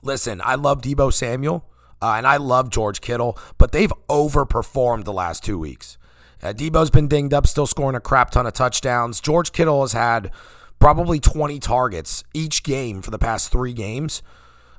[0.04, 1.64] Listen, I love Deebo Samuel
[2.02, 5.96] uh, and I love George Kittle, but they've overperformed the last two weeks.
[6.42, 9.20] Uh, Deebo's been dinged up, still scoring a crap ton of touchdowns.
[9.20, 10.30] George Kittle has had
[10.78, 14.22] probably 20 targets each game for the past three games.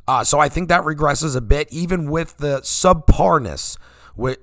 [0.07, 3.79] Uh, so I think that regresses a bit, even with the subparness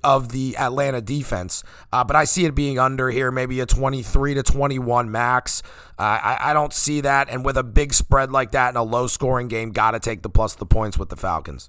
[0.02, 1.64] of the Atlanta defense.
[1.92, 5.62] Uh, but I see it being under here, maybe a 23 to 21 max.
[5.98, 7.28] Uh, I, I don't see that.
[7.28, 10.22] And with a big spread like that in a low scoring game, got to take
[10.22, 11.68] the plus the points with the Falcons.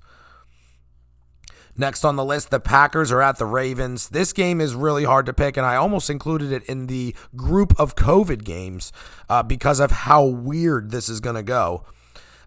[1.76, 4.10] Next on the list, the Packers are at the Ravens.
[4.10, 7.74] This game is really hard to pick, and I almost included it in the group
[7.80, 8.92] of COVID games
[9.28, 11.84] uh, because of how weird this is going to go,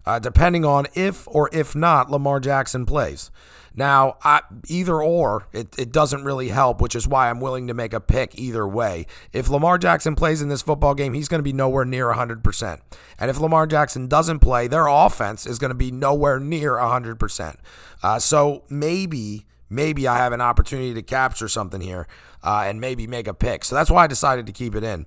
[0.05, 3.29] uh, depending on if or if not Lamar Jackson plays.
[3.77, 7.75] Now, I, either or, it, it doesn't really help, which is why I'm willing to
[7.75, 9.05] make a pick either way.
[9.31, 12.79] If Lamar Jackson plays in this football game, he's going to be nowhere near 100%.
[13.19, 17.57] And if Lamar Jackson doesn't play, their offense is going to be nowhere near 100%.
[18.01, 22.07] Uh, so maybe, maybe I have an opportunity to capture something here
[22.41, 23.63] uh, and maybe make a pick.
[23.63, 25.05] So that's why I decided to keep it in.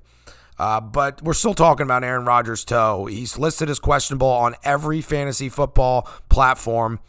[0.61, 3.06] Uh, but we're still talking about Aaron Rodgers' toe.
[3.06, 7.00] He's listed as questionable on every fantasy football platform.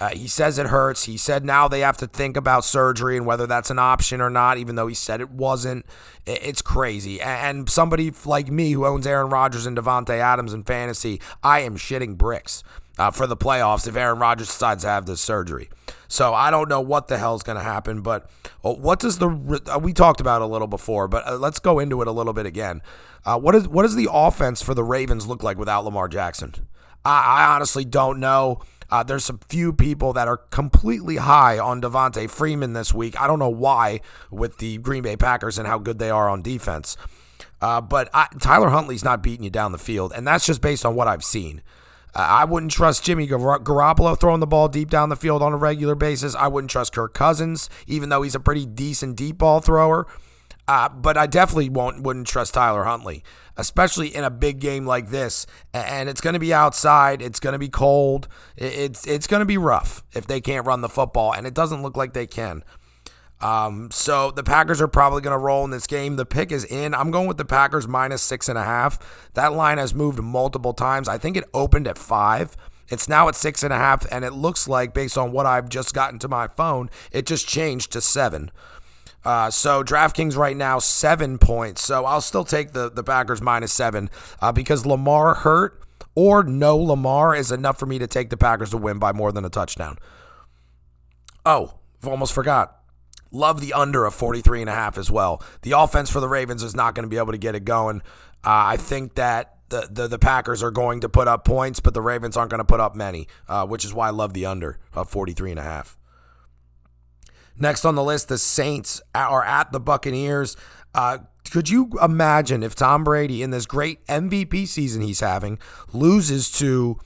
[0.00, 1.04] Uh, he says it hurts.
[1.04, 4.30] He said now they have to think about surgery and whether that's an option or
[4.30, 5.84] not, even though he said it wasn't.
[6.26, 7.20] It's crazy.
[7.20, 11.76] And somebody like me who owns Aaron Rodgers and Davante Adams in fantasy, I am
[11.76, 12.64] shitting bricks
[12.98, 15.68] uh, for the playoffs if Aaron Rodgers decides to have this surgery.
[16.08, 18.28] So I don't know what the hell is going to happen, but
[18.64, 21.78] uh, what does the uh, we talked about a little before, but uh, let's go
[21.78, 22.82] into it a little bit again.
[23.24, 26.54] Uh, what is what does the offense for the Ravens look like without Lamar Jackson?
[27.04, 28.60] I, I honestly don't know.
[28.90, 33.20] Uh, there's a few people that are completely high on Devonta Freeman this week.
[33.20, 34.00] I don't know why
[34.30, 36.96] with the Green Bay Packers and how good they are on defense.
[37.60, 40.84] Uh, but I, Tyler Huntley's not beating you down the field, and that's just based
[40.84, 41.62] on what I've seen.
[42.14, 45.52] Uh, I wouldn't trust Jimmy Gar- Garoppolo throwing the ball deep down the field on
[45.52, 46.34] a regular basis.
[46.34, 50.06] I wouldn't trust Kirk Cousins, even though he's a pretty decent deep ball thrower.
[50.66, 53.24] Uh, but I definitely won't wouldn't trust Tyler Huntley,
[53.60, 55.46] especially in a big game like this.
[55.72, 57.22] And it's going to be outside.
[57.22, 58.26] It's going to be cold.
[58.56, 61.82] It's it's going to be rough if they can't run the football, and it doesn't
[61.82, 62.64] look like they can.
[63.40, 66.16] Um, so the Packers are probably going to roll in this game.
[66.16, 66.94] The pick is in.
[66.94, 69.30] I'm going with the Packers minus six and a half.
[69.34, 71.08] That line has moved multiple times.
[71.08, 72.56] I think it opened at five.
[72.88, 75.68] It's now at six and a half, and it looks like, based on what I've
[75.68, 78.50] just gotten to my phone, it just changed to seven.
[79.24, 81.82] Uh, so DraftKings right now seven points.
[81.82, 85.82] So I'll still take the the Packers minus seven uh, because Lamar hurt
[86.14, 89.32] or no Lamar is enough for me to take the Packers to win by more
[89.32, 89.98] than a touchdown.
[91.44, 92.76] Oh, I've almost forgot.
[93.32, 95.42] Love the under of 43 and a half as well.
[95.62, 98.02] The offense for the Ravens is not going to be able to get it going.
[98.44, 101.94] Uh, I think that the, the, the Packers are going to put up points, but
[101.94, 104.46] the Ravens aren't going to put up many, uh, which is why I love the
[104.46, 105.96] under of 43 and a half.
[107.60, 110.56] Next on the list, the Saints are at the Buccaneers.
[110.94, 111.18] Uh,
[111.50, 115.58] could you imagine if Tom Brady, in this great MVP season he's having,
[115.92, 116.98] loses to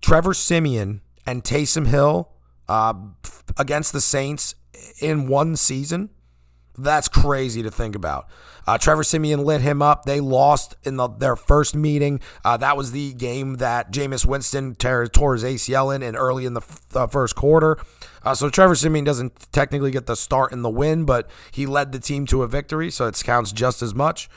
[0.00, 2.30] Trevor Siemian and Taysom Hill
[2.68, 2.94] uh,
[3.56, 4.54] against the Saints
[5.00, 6.10] in one season.
[6.76, 8.28] That's crazy to think about.
[8.66, 10.04] Uh, Trevor Siemian lit him up.
[10.04, 12.20] They lost in the, their first meeting.
[12.44, 16.54] Uh, that was the game that Jameis Winston tore, his ACL in, and early in
[16.54, 17.78] the, f- the first quarter.
[18.28, 21.92] Uh, so Trevor Siemian doesn't technically get the start in the win, but he led
[21.92, 24.28] the team to a victory, so it counts just as much.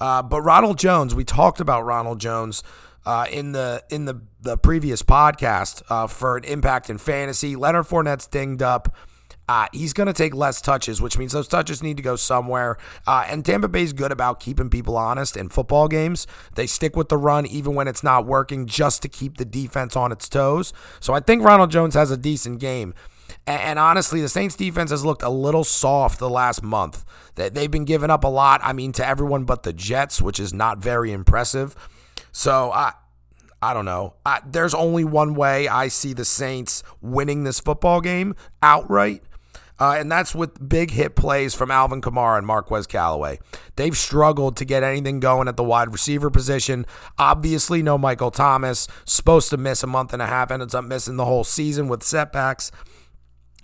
[0.00, 2.62] Uh, but Ronald Jones, we talked about Ronald Jones
[3.04, 7.54] uh, in the in the the previous podcast uh, for an impact in fantasy.
[7.54, 8.96] Leonard Fournette's dinged up.
[9.48, 12.78] Uh, he's going to take less touches, which means those touches need to go somewhere.
[13.06, 16.26] Uh, and Tampa Bay's good about keeping people honest in football games.
[16.54, 19.96] They stick with the run even when it's not working just to keep the defense
[19.96, 20.72] on its toes.
[21.00, 22.94] So I think Ronald Jones has a decent game.
[23.46, 27.04] And, honestly, the Saints defense has looked a little soft the last month.
[27.34, 30.54] They've been giving up a lot, I mean, to everyone but the Jets, which is
[30.54, 31.74] not very impressive.
[32.30, 32.92] So I.
[33.64, 34.14] I don't know.
[34.26, 39.22] I, there's only one way I see the Saints winning this football game outright,
[39.78, 43.38] uh, and that's with big hit plays from Alvin Kamara and Marquez Callaway.
[43.76, 46.86] They've struggled to get anything going at the wide receiver position.
[47.18, 48.86] Obviously, no Michael Thomas.
[49.04, 52.02] Supposed to miss a month and a half, ends up missing the whole season with
[52.02, 52.70] setbacks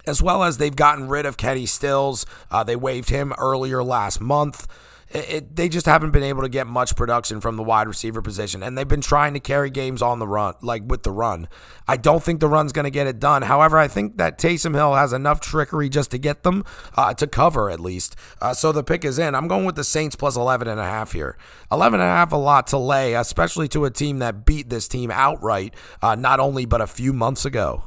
[0.09, 2.25] as well as they've gotten rid of Kenny Stills.
[2.51, 4.67] Uh, they waived him earlier last month.
[5.11, 8.63] It, they just haven't been able to get much production from the wide receiver position,
[8.63, 11.49] and they've been trying to carry games on the run, like with the run.
[11.87, 13.43] I don't think the run's going to get it done.
[13.43, 16.63] However, I think that Taysom Hill has enough trickery just to get them
[16.95, 18.17] uh, to cover at least.
[18.43, 19.35] Uh, so the pick is in.
[19.35, 21.39] I'm going with the Saints plus 11 and a half here.
[21.73, 24.89] 11 and a half, a lot to lay, especially to a team that beat this
[24.89, 27.85] team outright, uh, not only but a few months ago.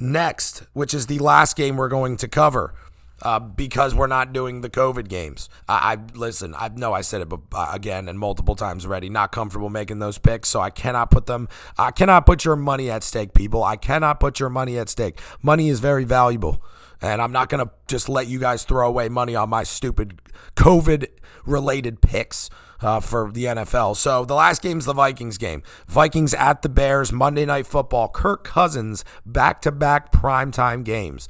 [0.00, 2.74] Next, which is the last game we're going to cover
[3.22, 5.48] uh, because we're not doing the COVID games.
[5.68, 6.54] I, I listen.
[6.56, 9.10] I know I said it but, uh, again and multiple times already.
[9.10, 11.48] Not comfortable making those picks, so I cannot put them.
[11.78, 13.62] I cannot put your money at stake, people.
[13.62, 15.20] I cannot put your money at stake.
[15.42, 16.64] Money is very valuable,
[17.00, 20.20] and I'm not gonna just let you guys throw away money on my stupid
[20.56, 21.08] COVID
[21.44, 22.50] related picks.
[22.82, 23.94] Uh, for the NFL.
[23.94, 25.62] So the last game is the Vikings game.
[25.86, 28.08] Vikings at the Bears, Monday Night Football.
[28.08, 31.28] Kirk Cousins back to back primetime games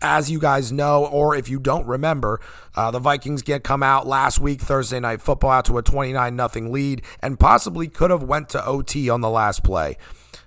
[0.00, 2.40] as you guys know, or if you don't remember,
[2.76, 6.34] uh, the Vikings get come out last week Thursday night football out to a 29
[6.36, 9.96] nothing lead and possibly could have went to OT on the last play.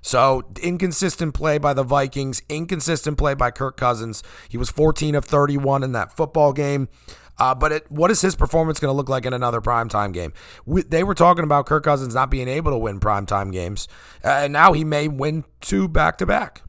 [0.01, 4.23] So inconsistent play by the Vikings, inconsistent play by Kirk Cousins.
[4.49, 6.89] He was 14 of 31 in that football game.
[7.37, 10.31] Uh, but it, what is his performance going to look like in another primetime game?
[10.65, 13.87] We, they were talking about Kirk Cousins not being able to win primetime games,
[14.23, 16.61] uh, and now he may win two back to back.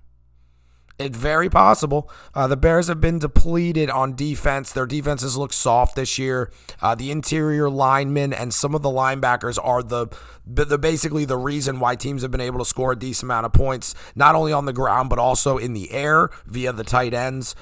[0.98, 2.10] It's very possible.
[2.34, 4.72] Uh, the Bears have been depleted on defense.
[4.72, 6.50] Their defenses look soft this year.
[6.80, 10.08] Uh, the interior linemen and some of the linebackers are the,
[10.46, 13.52] the basically the reason why teams have been able to score a decent amount of
[13.52, 17.54] points, not only on the ground but also in the air via the tight ends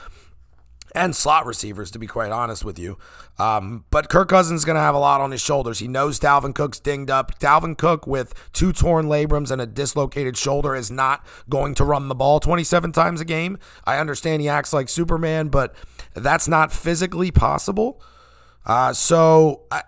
[0.95, 2.99] and slot receivers, to be quite honest with you.
[3.39, 5.79] Um, but Kirk Cousins is going to have a lot on his shoulders.
[5.79, 7.39] He knows Dalvin Cook's dinged up.
[7.39, 12.09] Dalvin Cook, with two torn labrums and a dislocated shoulder, is not going to run
[12.09, 13.59] the ball 27 times a game.
[13.85, 15.75] I understand he acts like Superman, but
[16.15, 18.03] that's not physically possible.
[18.67, 19.83] Uh, so I,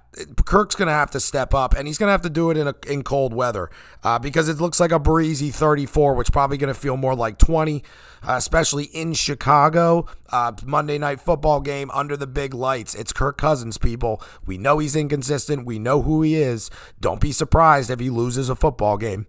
[0.45, 2.57] Kirk's going to have to step up, and he's going to have to do it
[2.57, 3.71] in a, in cold weather
[4.03, 7.39] uh, because it looks like a breezy 34, which probably going to feel more like
[7.39, 7.83] 20,
[8.23, 10.07] uh, especially in Chicago.
[10.31, 12.95] Uh, Monday night football game under the big lights.
[12.95, 14.23] It's Kirk Cousins, people.
[14.45, 15.67] We know he's inconsistent.
[15.67, 16.71] We know who he is.
[17.01, 19.27] Don't be surprised if he loses a football game.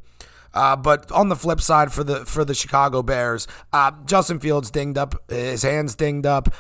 [0.54, 4.70] Uh, but on the flip side, for the for the Chicago Bears, uh, Justin Fields
[4.70, 6.54] dinged up, his hands dinged up.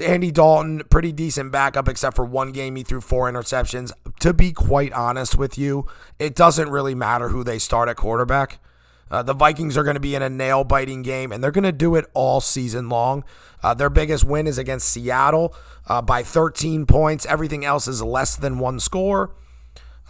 [0.00, 3.92] Andy Dalton, pretty decent backup, except for one game he threw four interceptions.
[4.20, 5.86] To be quite honest with you,
[6.18, 8.58] it doesn't really matter who they start at quarterback.
[9.10, 11.64] Uh, the Vikings are going to be in a nail biting game, and they're going
[11.64, 13.24] to do it all season long.
[13.62, 15.54] Uh, their biggest win is against Seattle
[15.88, 17.26] uh, by 13 points.
[17.26, 19.34] Everything else is less than one score.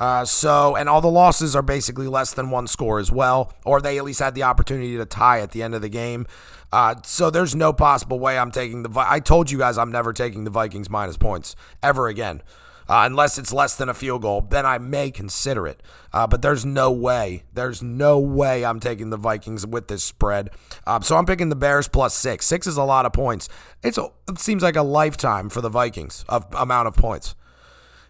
[0.00, 3.80] Uh, so, and all the losses are basically less than one score as well, or
[3.80, 6.26] they at least had the opportunity to tie at the end of the game.
[6.72, 8.90] Uh, so there's no possible way I'm taking the.
[8.96, 12.42] I told you guys I'm never taking the Vikings minus points ever again.
[12.88, 15.80] Uh, unless it's less than a field goal, then I may consider it.
[16.12, 20.50] Uh, but there's no way, there's no way I'm taking the Vikings with this spread.
[20.88, 22.46] Um, so I'm picking the Bears plus six.
[22.46, 23.48] Six is a lot of points.
[23.84, 27.36] It's a, it seems like a lifetime for the Vikings of amount of points.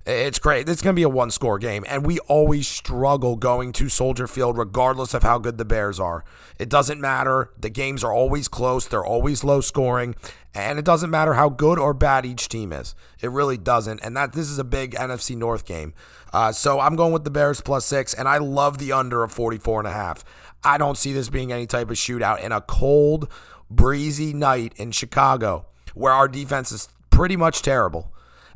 [0.06, 0.66] It's great.
[0.68, 1.84] It's going to be a one score game.
[1.86, 6.24] And we always struggle going to Soldier Field, regardless of how good the Bears are.
[6.58, 7.50] It doesn't matter.
[7.58, 10.14] The games are always close, they're always low scoring.
[10.54, 12.94] And it doesn't matter how good or bad each team is.
[13.20, 14.00] It really doesn't.
[14.02, 15.94] And that this is a big NFC North game.
[16.32, 19.30] Uh, so I'm going with the Bears plus six, and I love the under of
[19.32, 20.24] 44 and a half.
[20.64, 23.30] I don't see this being any type of shootout in a cold,
[23.70, 28.12] breezy night in Chicago where our defense is pretty much terrible.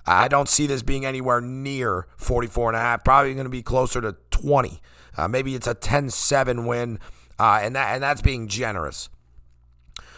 [0.07, 3.05] I don't see this being anywhere near 44 and a half.
[3.05, 4.81] Probably going to be closer to 20.
[5.17, 6.99] Uh, maybe it's a 10-7 win,
[7.39, 9.09] uh, and that and that's being generous.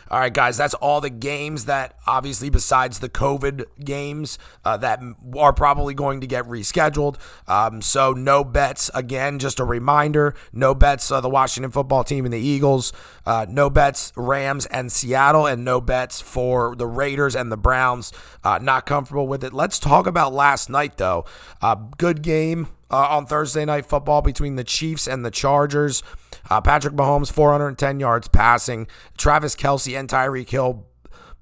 [0.08, 5.00] All right, guys, that's all the games that obviously, besides the COVID games, uh, that
[5.36, 7.16] are probably going to get rescheduled.
[7.48, 8.90] Um, so, no bets.
[8.94, 12.92] Again, just a reminder no bets, uh, the Washington football team and the Eagles.
[13.24, 18.12] Uh, no bets, Rams and Seattle, and no bets for the Raiders and the Browns.
[18.44, 19.52] Uh, not comfortable with it.
[19.52, 21.24] Let's talk about last night, though.
[21.60, 26.02] Uh, good game uh, on Thursday night football between the Chiefs and the Chargers.
[26.48, 28.86] Uh, Patrick Mahomes, 410 yards passing.
[29.16, 30.86] Travis Kelce and Tyreek Hill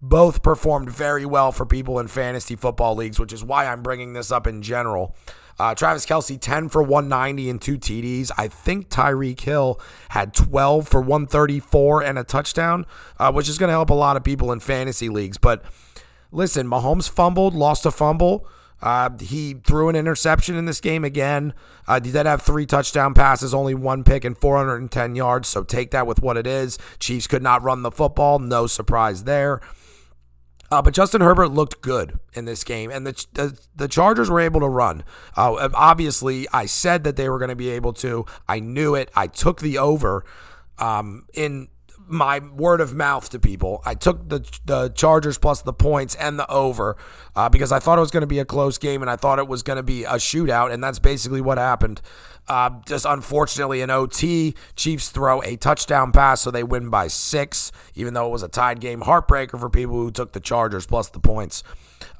[0.01, 4.13] both performed very well for people in fantasy football leagues, which is why I'm bringing
[4.13, 5.15] this up in general.
[5.59, 8.31] Uh, Travis Kelce, 10 for 190 and two TDs.
[8.37, 9.81] I think Tyreek Hill
[10.11, 12.87] had 12 for 134 and a touchdown,
[13.19, 15.39] uh, which is going to help a lot of people in fantasy leagues.
[15.39, 15.65] But
[16.33, 18.47] listen, Mahomes fumbled, lost a fumble.
[18.85, 21.55] Uh, he threw an interception in this game again.
[21.89, 25.49] Uh, he did have three touchdown passes, only one pick, and 410 yards.
[25.49, 26.79] So take that with what it is.
[26.99, 28.39] Chiefs could not run the football.
[28.39, 29.63] No surprise there.
[30.71, 34.41] Uh, but Justin Herbert looked good in this game, and the the, the Chargers were
[34.41, 35.03] able to run.
[35.35, 38.27] Uh, obviously, I said that they were going to be able to.
[38.49, 39.11] I knew it.
[39.15, 40.25] I took the over
[40.79, 41.69] um, in
[42.07, 43.83] my word of mouth to people.
[43.85, 46.97] I took the the Chargers plus the points and the over
[47.35, 49.39] uh, because I thought it was going to be a close game and I thought
[49.39, 52.01] it was going to be a shootout, and that's basically what happened.
[52.47, 57.73] Uh, just unfortunately, in OT, Chiefs throw a touchdown pass, so they win by six,
[57.95, 59.01] even though it was a tied game.
[59.03, 61.63] Heartbreaker for people who took the Chargers plus the points.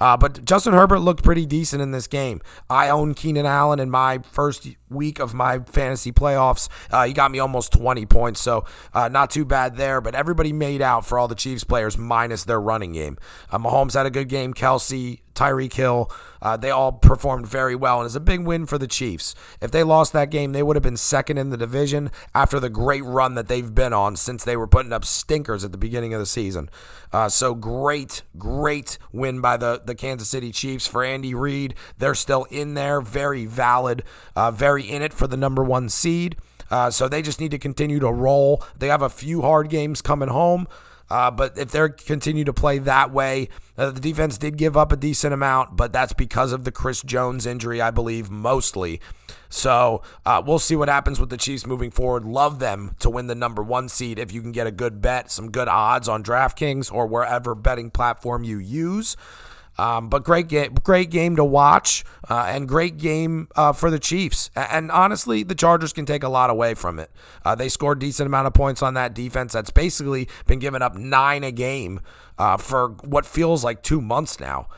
[0.01, 2.41] Uh, but Justin Herbert looked pretty decent in this game.
[2.69, 6.69] I own Keenan Allen in my first week of my fantasy playoffs.
[6.91, 10.01] Uh, he got me almost 20 points, so uh, not too bad there.
[10.01, 13.19] But everybody made out for all the Chiefs players minus their running game.
[13.51, 14.55] Uh, Mahomes had a good game.
[14.55, 16.11] Kelce, Tyreek Hill,
[16.41, 19.35] uh, they all performed very well, and it's a big win for the Chiefs.
[19.61, 22.71] If they lost that game, they would have been second in the division after the
[22.71, 26.15] great run that they've been on since they were putting up stinkers at the beginning
[26.15, 26.71] of the season.
[27.13, 31.75] Uh, so great, great win by the the Kansas City Chiefs for Andy Reid.
[31.99, 34.03] They're still in there, very valid,
[34.35, 36.37] uh, very in it for the number one seed.
[36.71, 38.63] Uh, so they just need to continue to roll.
[38.79, 40.67] They have a few hard games coming home.
[41.11, 44.91] Uh, but if they continue to play that way, uh, the defense did give up
[44.93, 49.01] a decent amount, but that's because of the Chris Jones injury, I believe, mostly.
[49.49, 52.25] So uh, we'll see what happens with the Chiefs moving forward.
[52.25, 55.31] Love them to win the number one seed if you can get a good bet,
[55.31, 59.17] some good odds on DraftKings or wherever betting platform you use.
[59.77, 63.99] Um, but great game, great game to watch, uh, and great game uh, for the
[63.99, 64.51] Chiefs.
[64.55, 67.11] And honestly, the Chargers can take a lot away from it.
[67.45, 69.53] Uh, they scored decent amount of points on that defense.
[69.53, 72.01] That's basically been giving up nine a game
[72.39, 74.69] uh, for what feels like two months now.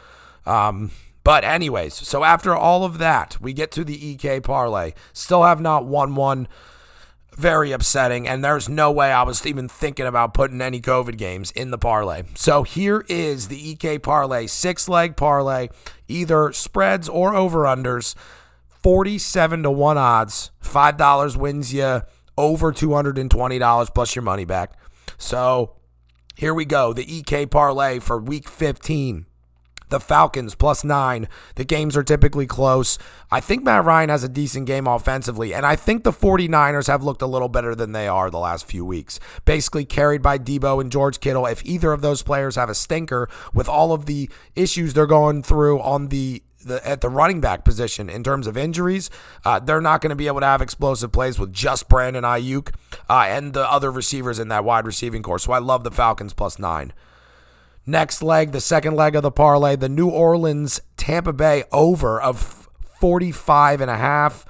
[0.47, 0.93] Um,
[1.25, 4.93] but anyways, so after all of that, we get to the EK parlay.
[5.13, 6.47] Still have not won one
[7.37, 8.27] very upsetting.
[8.27, 11.79] And there's no way I was even thinking about putting any COVID games in the
[11.79, 12.23] parlay.
[12.35, 15.69] So here is the EK parlay, six leg parlay,
[16.09, 18.15] either spreads or over unders.
[18.83, 20.51] 47 to 1 odds.
[20.63, 22.03] $5 wins you
[22.39, 24.79] over $220 plus your money back.
[25.19, 25.77] So
[26.37, 26.93] here we go.
[26.93, 29.27] The EK parlay for week 15
[29.89, 31.29] the Falcons plus nine.
[31.55, 32.99] The games are typically close.
[33.31, 37.03] I think Matt Ryan has a decent game offensively, and I think the 49ers have
[37.03, 39.19] looked a little better than they are the last few weeks.
[39.45, 41.47] Basically, carried by Deebo and George Kittle.
[41.47, 45.43] If either of those players have a stinker with all of the issues they're going
[45.43, 49.09] through on the the, at the running back position in terms of injuries.
[49.45, 52.75] Uh, they're not going to be able to have explosive plays with just Brandon Aiyuk
[53.09, 55.39] uh, and the other receivers in that wide receiving corps.
[55.39, 56.93] So I love the Falcons plus nine.
[57.89, 62.69] Next leg, the second leg of the parlay, the New Orleans Tampa Bay over of
[63.01, 64.45] 45 and a half.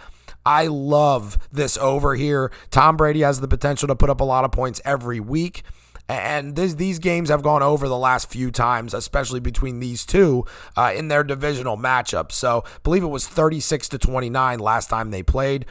[0.47, 2.51] I love this over here.
[2.71, 5.65] Tom Brady has the potential to put up a lot of points every week.
[6.09, 10.47] And this, these games have gone over the last few times, especially between these two
[10.77, 12.33] uh, in their divisional matchups.
[12.33, 15.67] So, I believe it was 36 to 29 last time they played.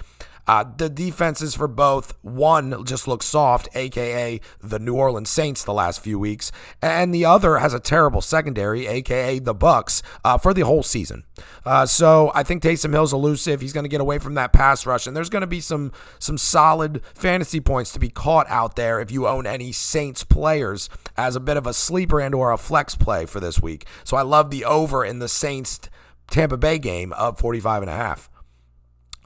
[0.48, 5.74] Uh, the defenses for both one just looks soft, aka the New Orleans Saints, the
[5.74, 10.54] last few weeks, and the other has a terrible secondary, aka the Bucs, uh, for
[10.54, 11.24] the whole season.
[11.66, 13.62] Uh, so I think Taysom Hill's elusive.
[13.62, 15.92] He's going to get away from that pass rush, and there's going to be some
[16.20, 20.90] some solid fantasy points to be caught out there if you own any Saints players
[21.18, 23.86] as a bit of a sleeper and or a flex play for this week.
[24.04, 25.80] So I love the over in the Saints
[26.28, 28.30] Tampa Bay game of 45 and a half.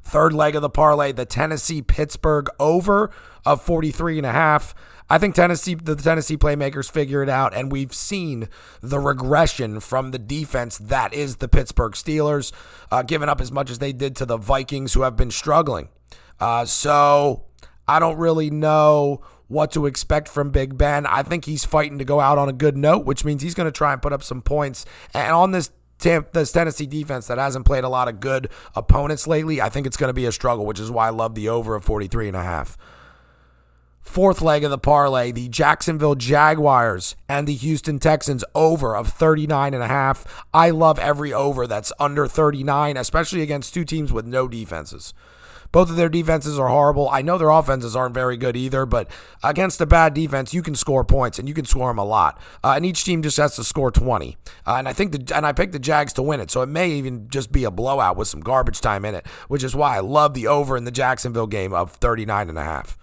[0.10, 3.12] Third leg of the parlay, the Tennessee Pittsburgh over
[3.46, 4.74] of 43 and a half.
[5.08, 8.50] I think Tennessee, the Tennessee playmakers figure it out, and we've seen
[8.82, 12.52] the regression from the defense that is the Pittsburgh Steelers,
[12.92, 15.90] uh, giving up as much as they did to the Vikings, who have been struggling.
[16.40, 17.46] Uh, so
[17.88, 21.06] I don't really know what to expect from Big Ben.
[21.06, 23.68] I think he's fighting to go out on a good note, which means he's going
[23.68, 24.86] to try and put up some points.
[25.14, 29.62] And on this this Tennessee defense that hasn't played a lot of good opponents lately,
[29.62, 31.76] I think it's going to be a struggle, which is why I love the over
[31.76, 32.78] of 43 and a half.
[34.02, 39.76] Fourth leg of the parlay, the Jacksonville Jaguars and the Houston Texans over of 39
[39.76, 40.46] and a half.
[40.52, 45.14] I love every over that's under 39, especially against two teams with no defenses.
[45.72, 47.10] Both of their defenses are horrible.
[47.10, 49.10] I know their offenses aren't very good either, but
[49.44, 52.40] against a bad defense, you can score points and you can score them a lot.
[52.64, 54.38] Uh, and each team just has to score 20.
[54.66, 56.70] Uh, and I think the and I picked the Jags to win it, so it
[56.70, 59.98] may even just be a blowout with some garbage time in it, which is why
[59.98, 62.98] I love the over in the Jacksonville game of 39 and a half.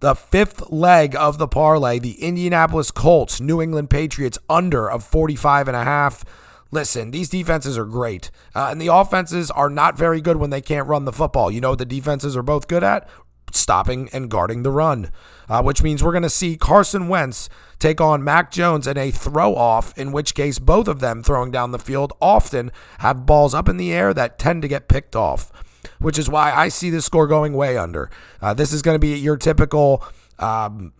[0.00, 5.66] The fifth leg of the parlay, the Indianapolis Colts, New England Patriots under of 45
[5.66, 6.24] and a half.
[6.70, 8.30] Listen, these defenses are great.
[8.54, 11.50] Uh, and the offenses are not very good when they can't run the football.
[11.50, 13.08] You know what the defenses are both good at?
[13.52, 15.10] Stopping and guarding the run,
[15.48, 17.48] uh, which means we're going to see Carson Wentz
[17.78, 21.50] take on Mac Jones in a throw off, in which case both of them throwing
[21.50, 25.16] down the field often have balls up in the air that tend to get picked
[25.16, 25.50] off
[25.98, 28.10] which is why I see this score going way under.
[28.40, 30.04] Uh, this is going to be your typical,
[30.38, 30.92] um,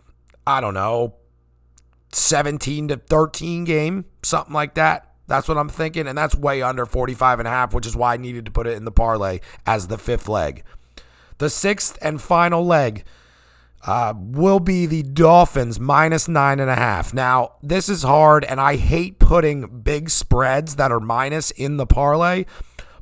[0.46, 1.14] I don't know,
[2.12, 5.07] 17 to 13 game, something like that.
[5.28, 8.14] That's what I'm thinking, and that's way under 45 and a half, which is why
[8.14, 10.64] I needed to put it in the parlay as the fifth leg.
[11.36, 13.04] The sixth and final leg
[13.86, 17.14] uh, will be the Dolphins minus nine and a half.
[17.14, 21.86] Now, this is hard, and I hate putting big spreads that are minus in the
[21.86, 22.46] parlay,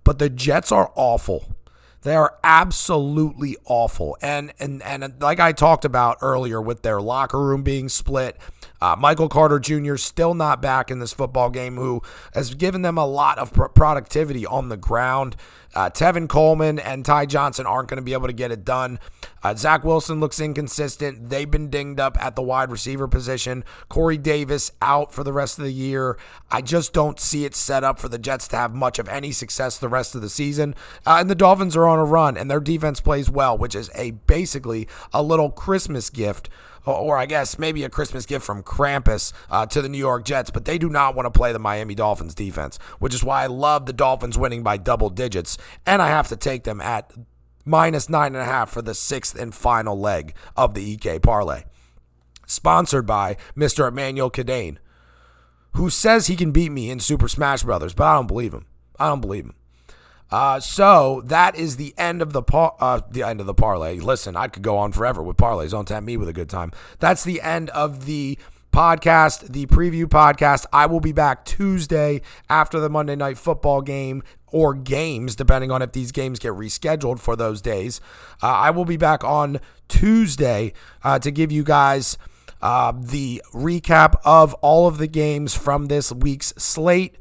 [0.05, 1.57] but the Jets are awful.
[2.03, 4.17] They are absolutely awful.
[4.21, 8.37] And and and like I talked about earlier with their locker room being split,
[8.81, 9.97] uh, Michael Carter Jr.
[9.97, 12.03] still not back in this football game, who
[12.35, 15.37] has given them a lot of pr- productivity on the ground.
[15.75, 18.99] Uh, Tevin Coleman and Ty Johnson aren't going to be able to get it done.
[19.43, 21.29] Uh, Zach Wilson looks inconsistent.
[21.29, 23.63] They've been dinged up at the wide receiver position.
[23.91, 26.17] Corey Davis out for the rest of the year.
[26.51, 29.33] I just don't see it set up for the Jets to have much of any
[29.33, 30.75] success the rest of the season.
[31.05, 33.91] Uh, and the Dolphins are on a run, and their defense plays well, which is
[33.95, 36.49] a basically a little Christmas gift
[36.87, 40.51] or I guess maybe a Christmas gift from Krampus uh, to the New York Jets,
[40.51, 43.47] but they do not want to play the Miami Dolphins defense, which is why I
[43.47, 47.13] love the Dolphins winning by double digits, and I have to take them at
[47.65, 51.65] minus nine and a half for the sixth and final leg of the EK parlay.
[52.47, 53.89] Sponsored by Mr.
[53.89, 54.79] Emmanuel Cadane,
[55.73, 58.67] who says he can beat me in Super Smash Brothers, but I don't believe him.
[58.99, 59.55] I don't believe him.
[60.31, 63.99] Uh, so that is the end of the par- uh, the end of the parlay.
[63.99, 65.71] Listen, I could go on forever with parlays.
[65.71, 66.73] Don't tempt me with a good time.
[66.99, 68.39] That's the end of the
[68.73, 70.67] podcast, the preview podcast.
[70.73, 72.21] I will be back Tuesday
[72.51, 77.21] after the Monday Night Football game or games, depending on if these games get rescheduled
[77.21, 78.01] for those days.
[78.43, 80.73] Uh, I will be back on Tuesday
[81.03, 82.19] uh, to give you guys
[82.61, 87.17] uh, the recap of all of the games from this week's slate.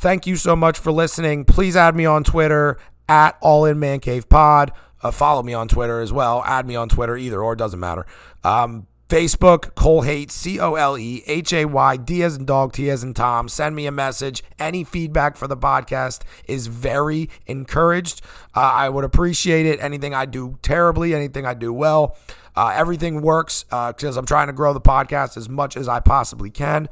[0.00, 1.44] Thank you so much for listening.
[1.44, 4.72] Please add me on Twitter at All In Man Cave Pod.
[5.02, 6.42] Uh, follow me on Twitter as well.
[6.46, 8.06] Add me on Twitter, either or, doesn't matter.
[8.42, 12.72] Um, Facebook, Cole Hate, C O L E H A Y, D as in dog,
[12.72, 13.46] T as in Tom.
[13.46, 14.42] Send me a message.
[14.58, 18.22] Any feedback for the podcast is very encouraged.
[18.56, 19.82] Uh, I would appreciate it.
[19.82, 22.16] Anything I do terribly, anything I do well,
[22.56, 26.00] uh, everything works because uh, I'm trying to grow the podcast as much as I
[26.00, 26.88] possibly can.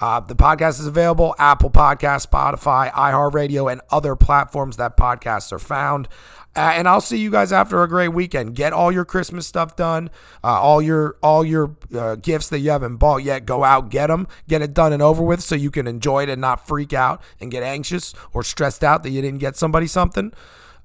[0.00, 5.58] Uh, the podcast is available Apple Podcast, Spotify, iHeartRadio, and other platforms that podcasts are
[5.58, 6.08] found.
[6.56, 8.56] Uh, and I'll see you guys after a great weekend.
[8.56, 10.10] Get all your Christmas stuff done.
[10.42, 13.46] Uh, all your all your uh, gifts that you haven't bought yet.
[13.46, 16.28] Go out, get them, get it done and over with, so you can enjoy it
[16.28, 19.86] and not freak out and get anxious or stressed out that you didn't get somebody
[19.86, 20.32] something.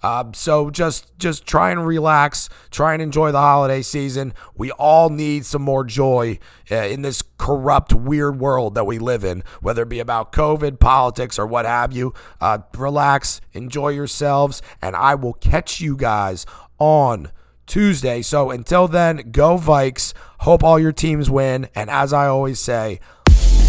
[0.03, 4.33] Uh, so just just try and relax, try and enjoy the holiday season.
[4.55, 6.39] We all need some more joy
[6.69, 10.79] uh, in this corrupt, weird world that we live in, whether it be about COVID,
[10.79, 12.13] politics, or what have you.
[12.41, 16.45] Uh, relax, enjoy yourselves, and I will catch you guys
[16.79, 17.31] on
[17.65, 18.21] Tuesday.
[18.21, 20.13] So until then, go Vikes.
[20.39, 21.69] Hope all your teams win.
[21.73, 22.99] And as I always say,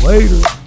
[0.04, 0.63] later.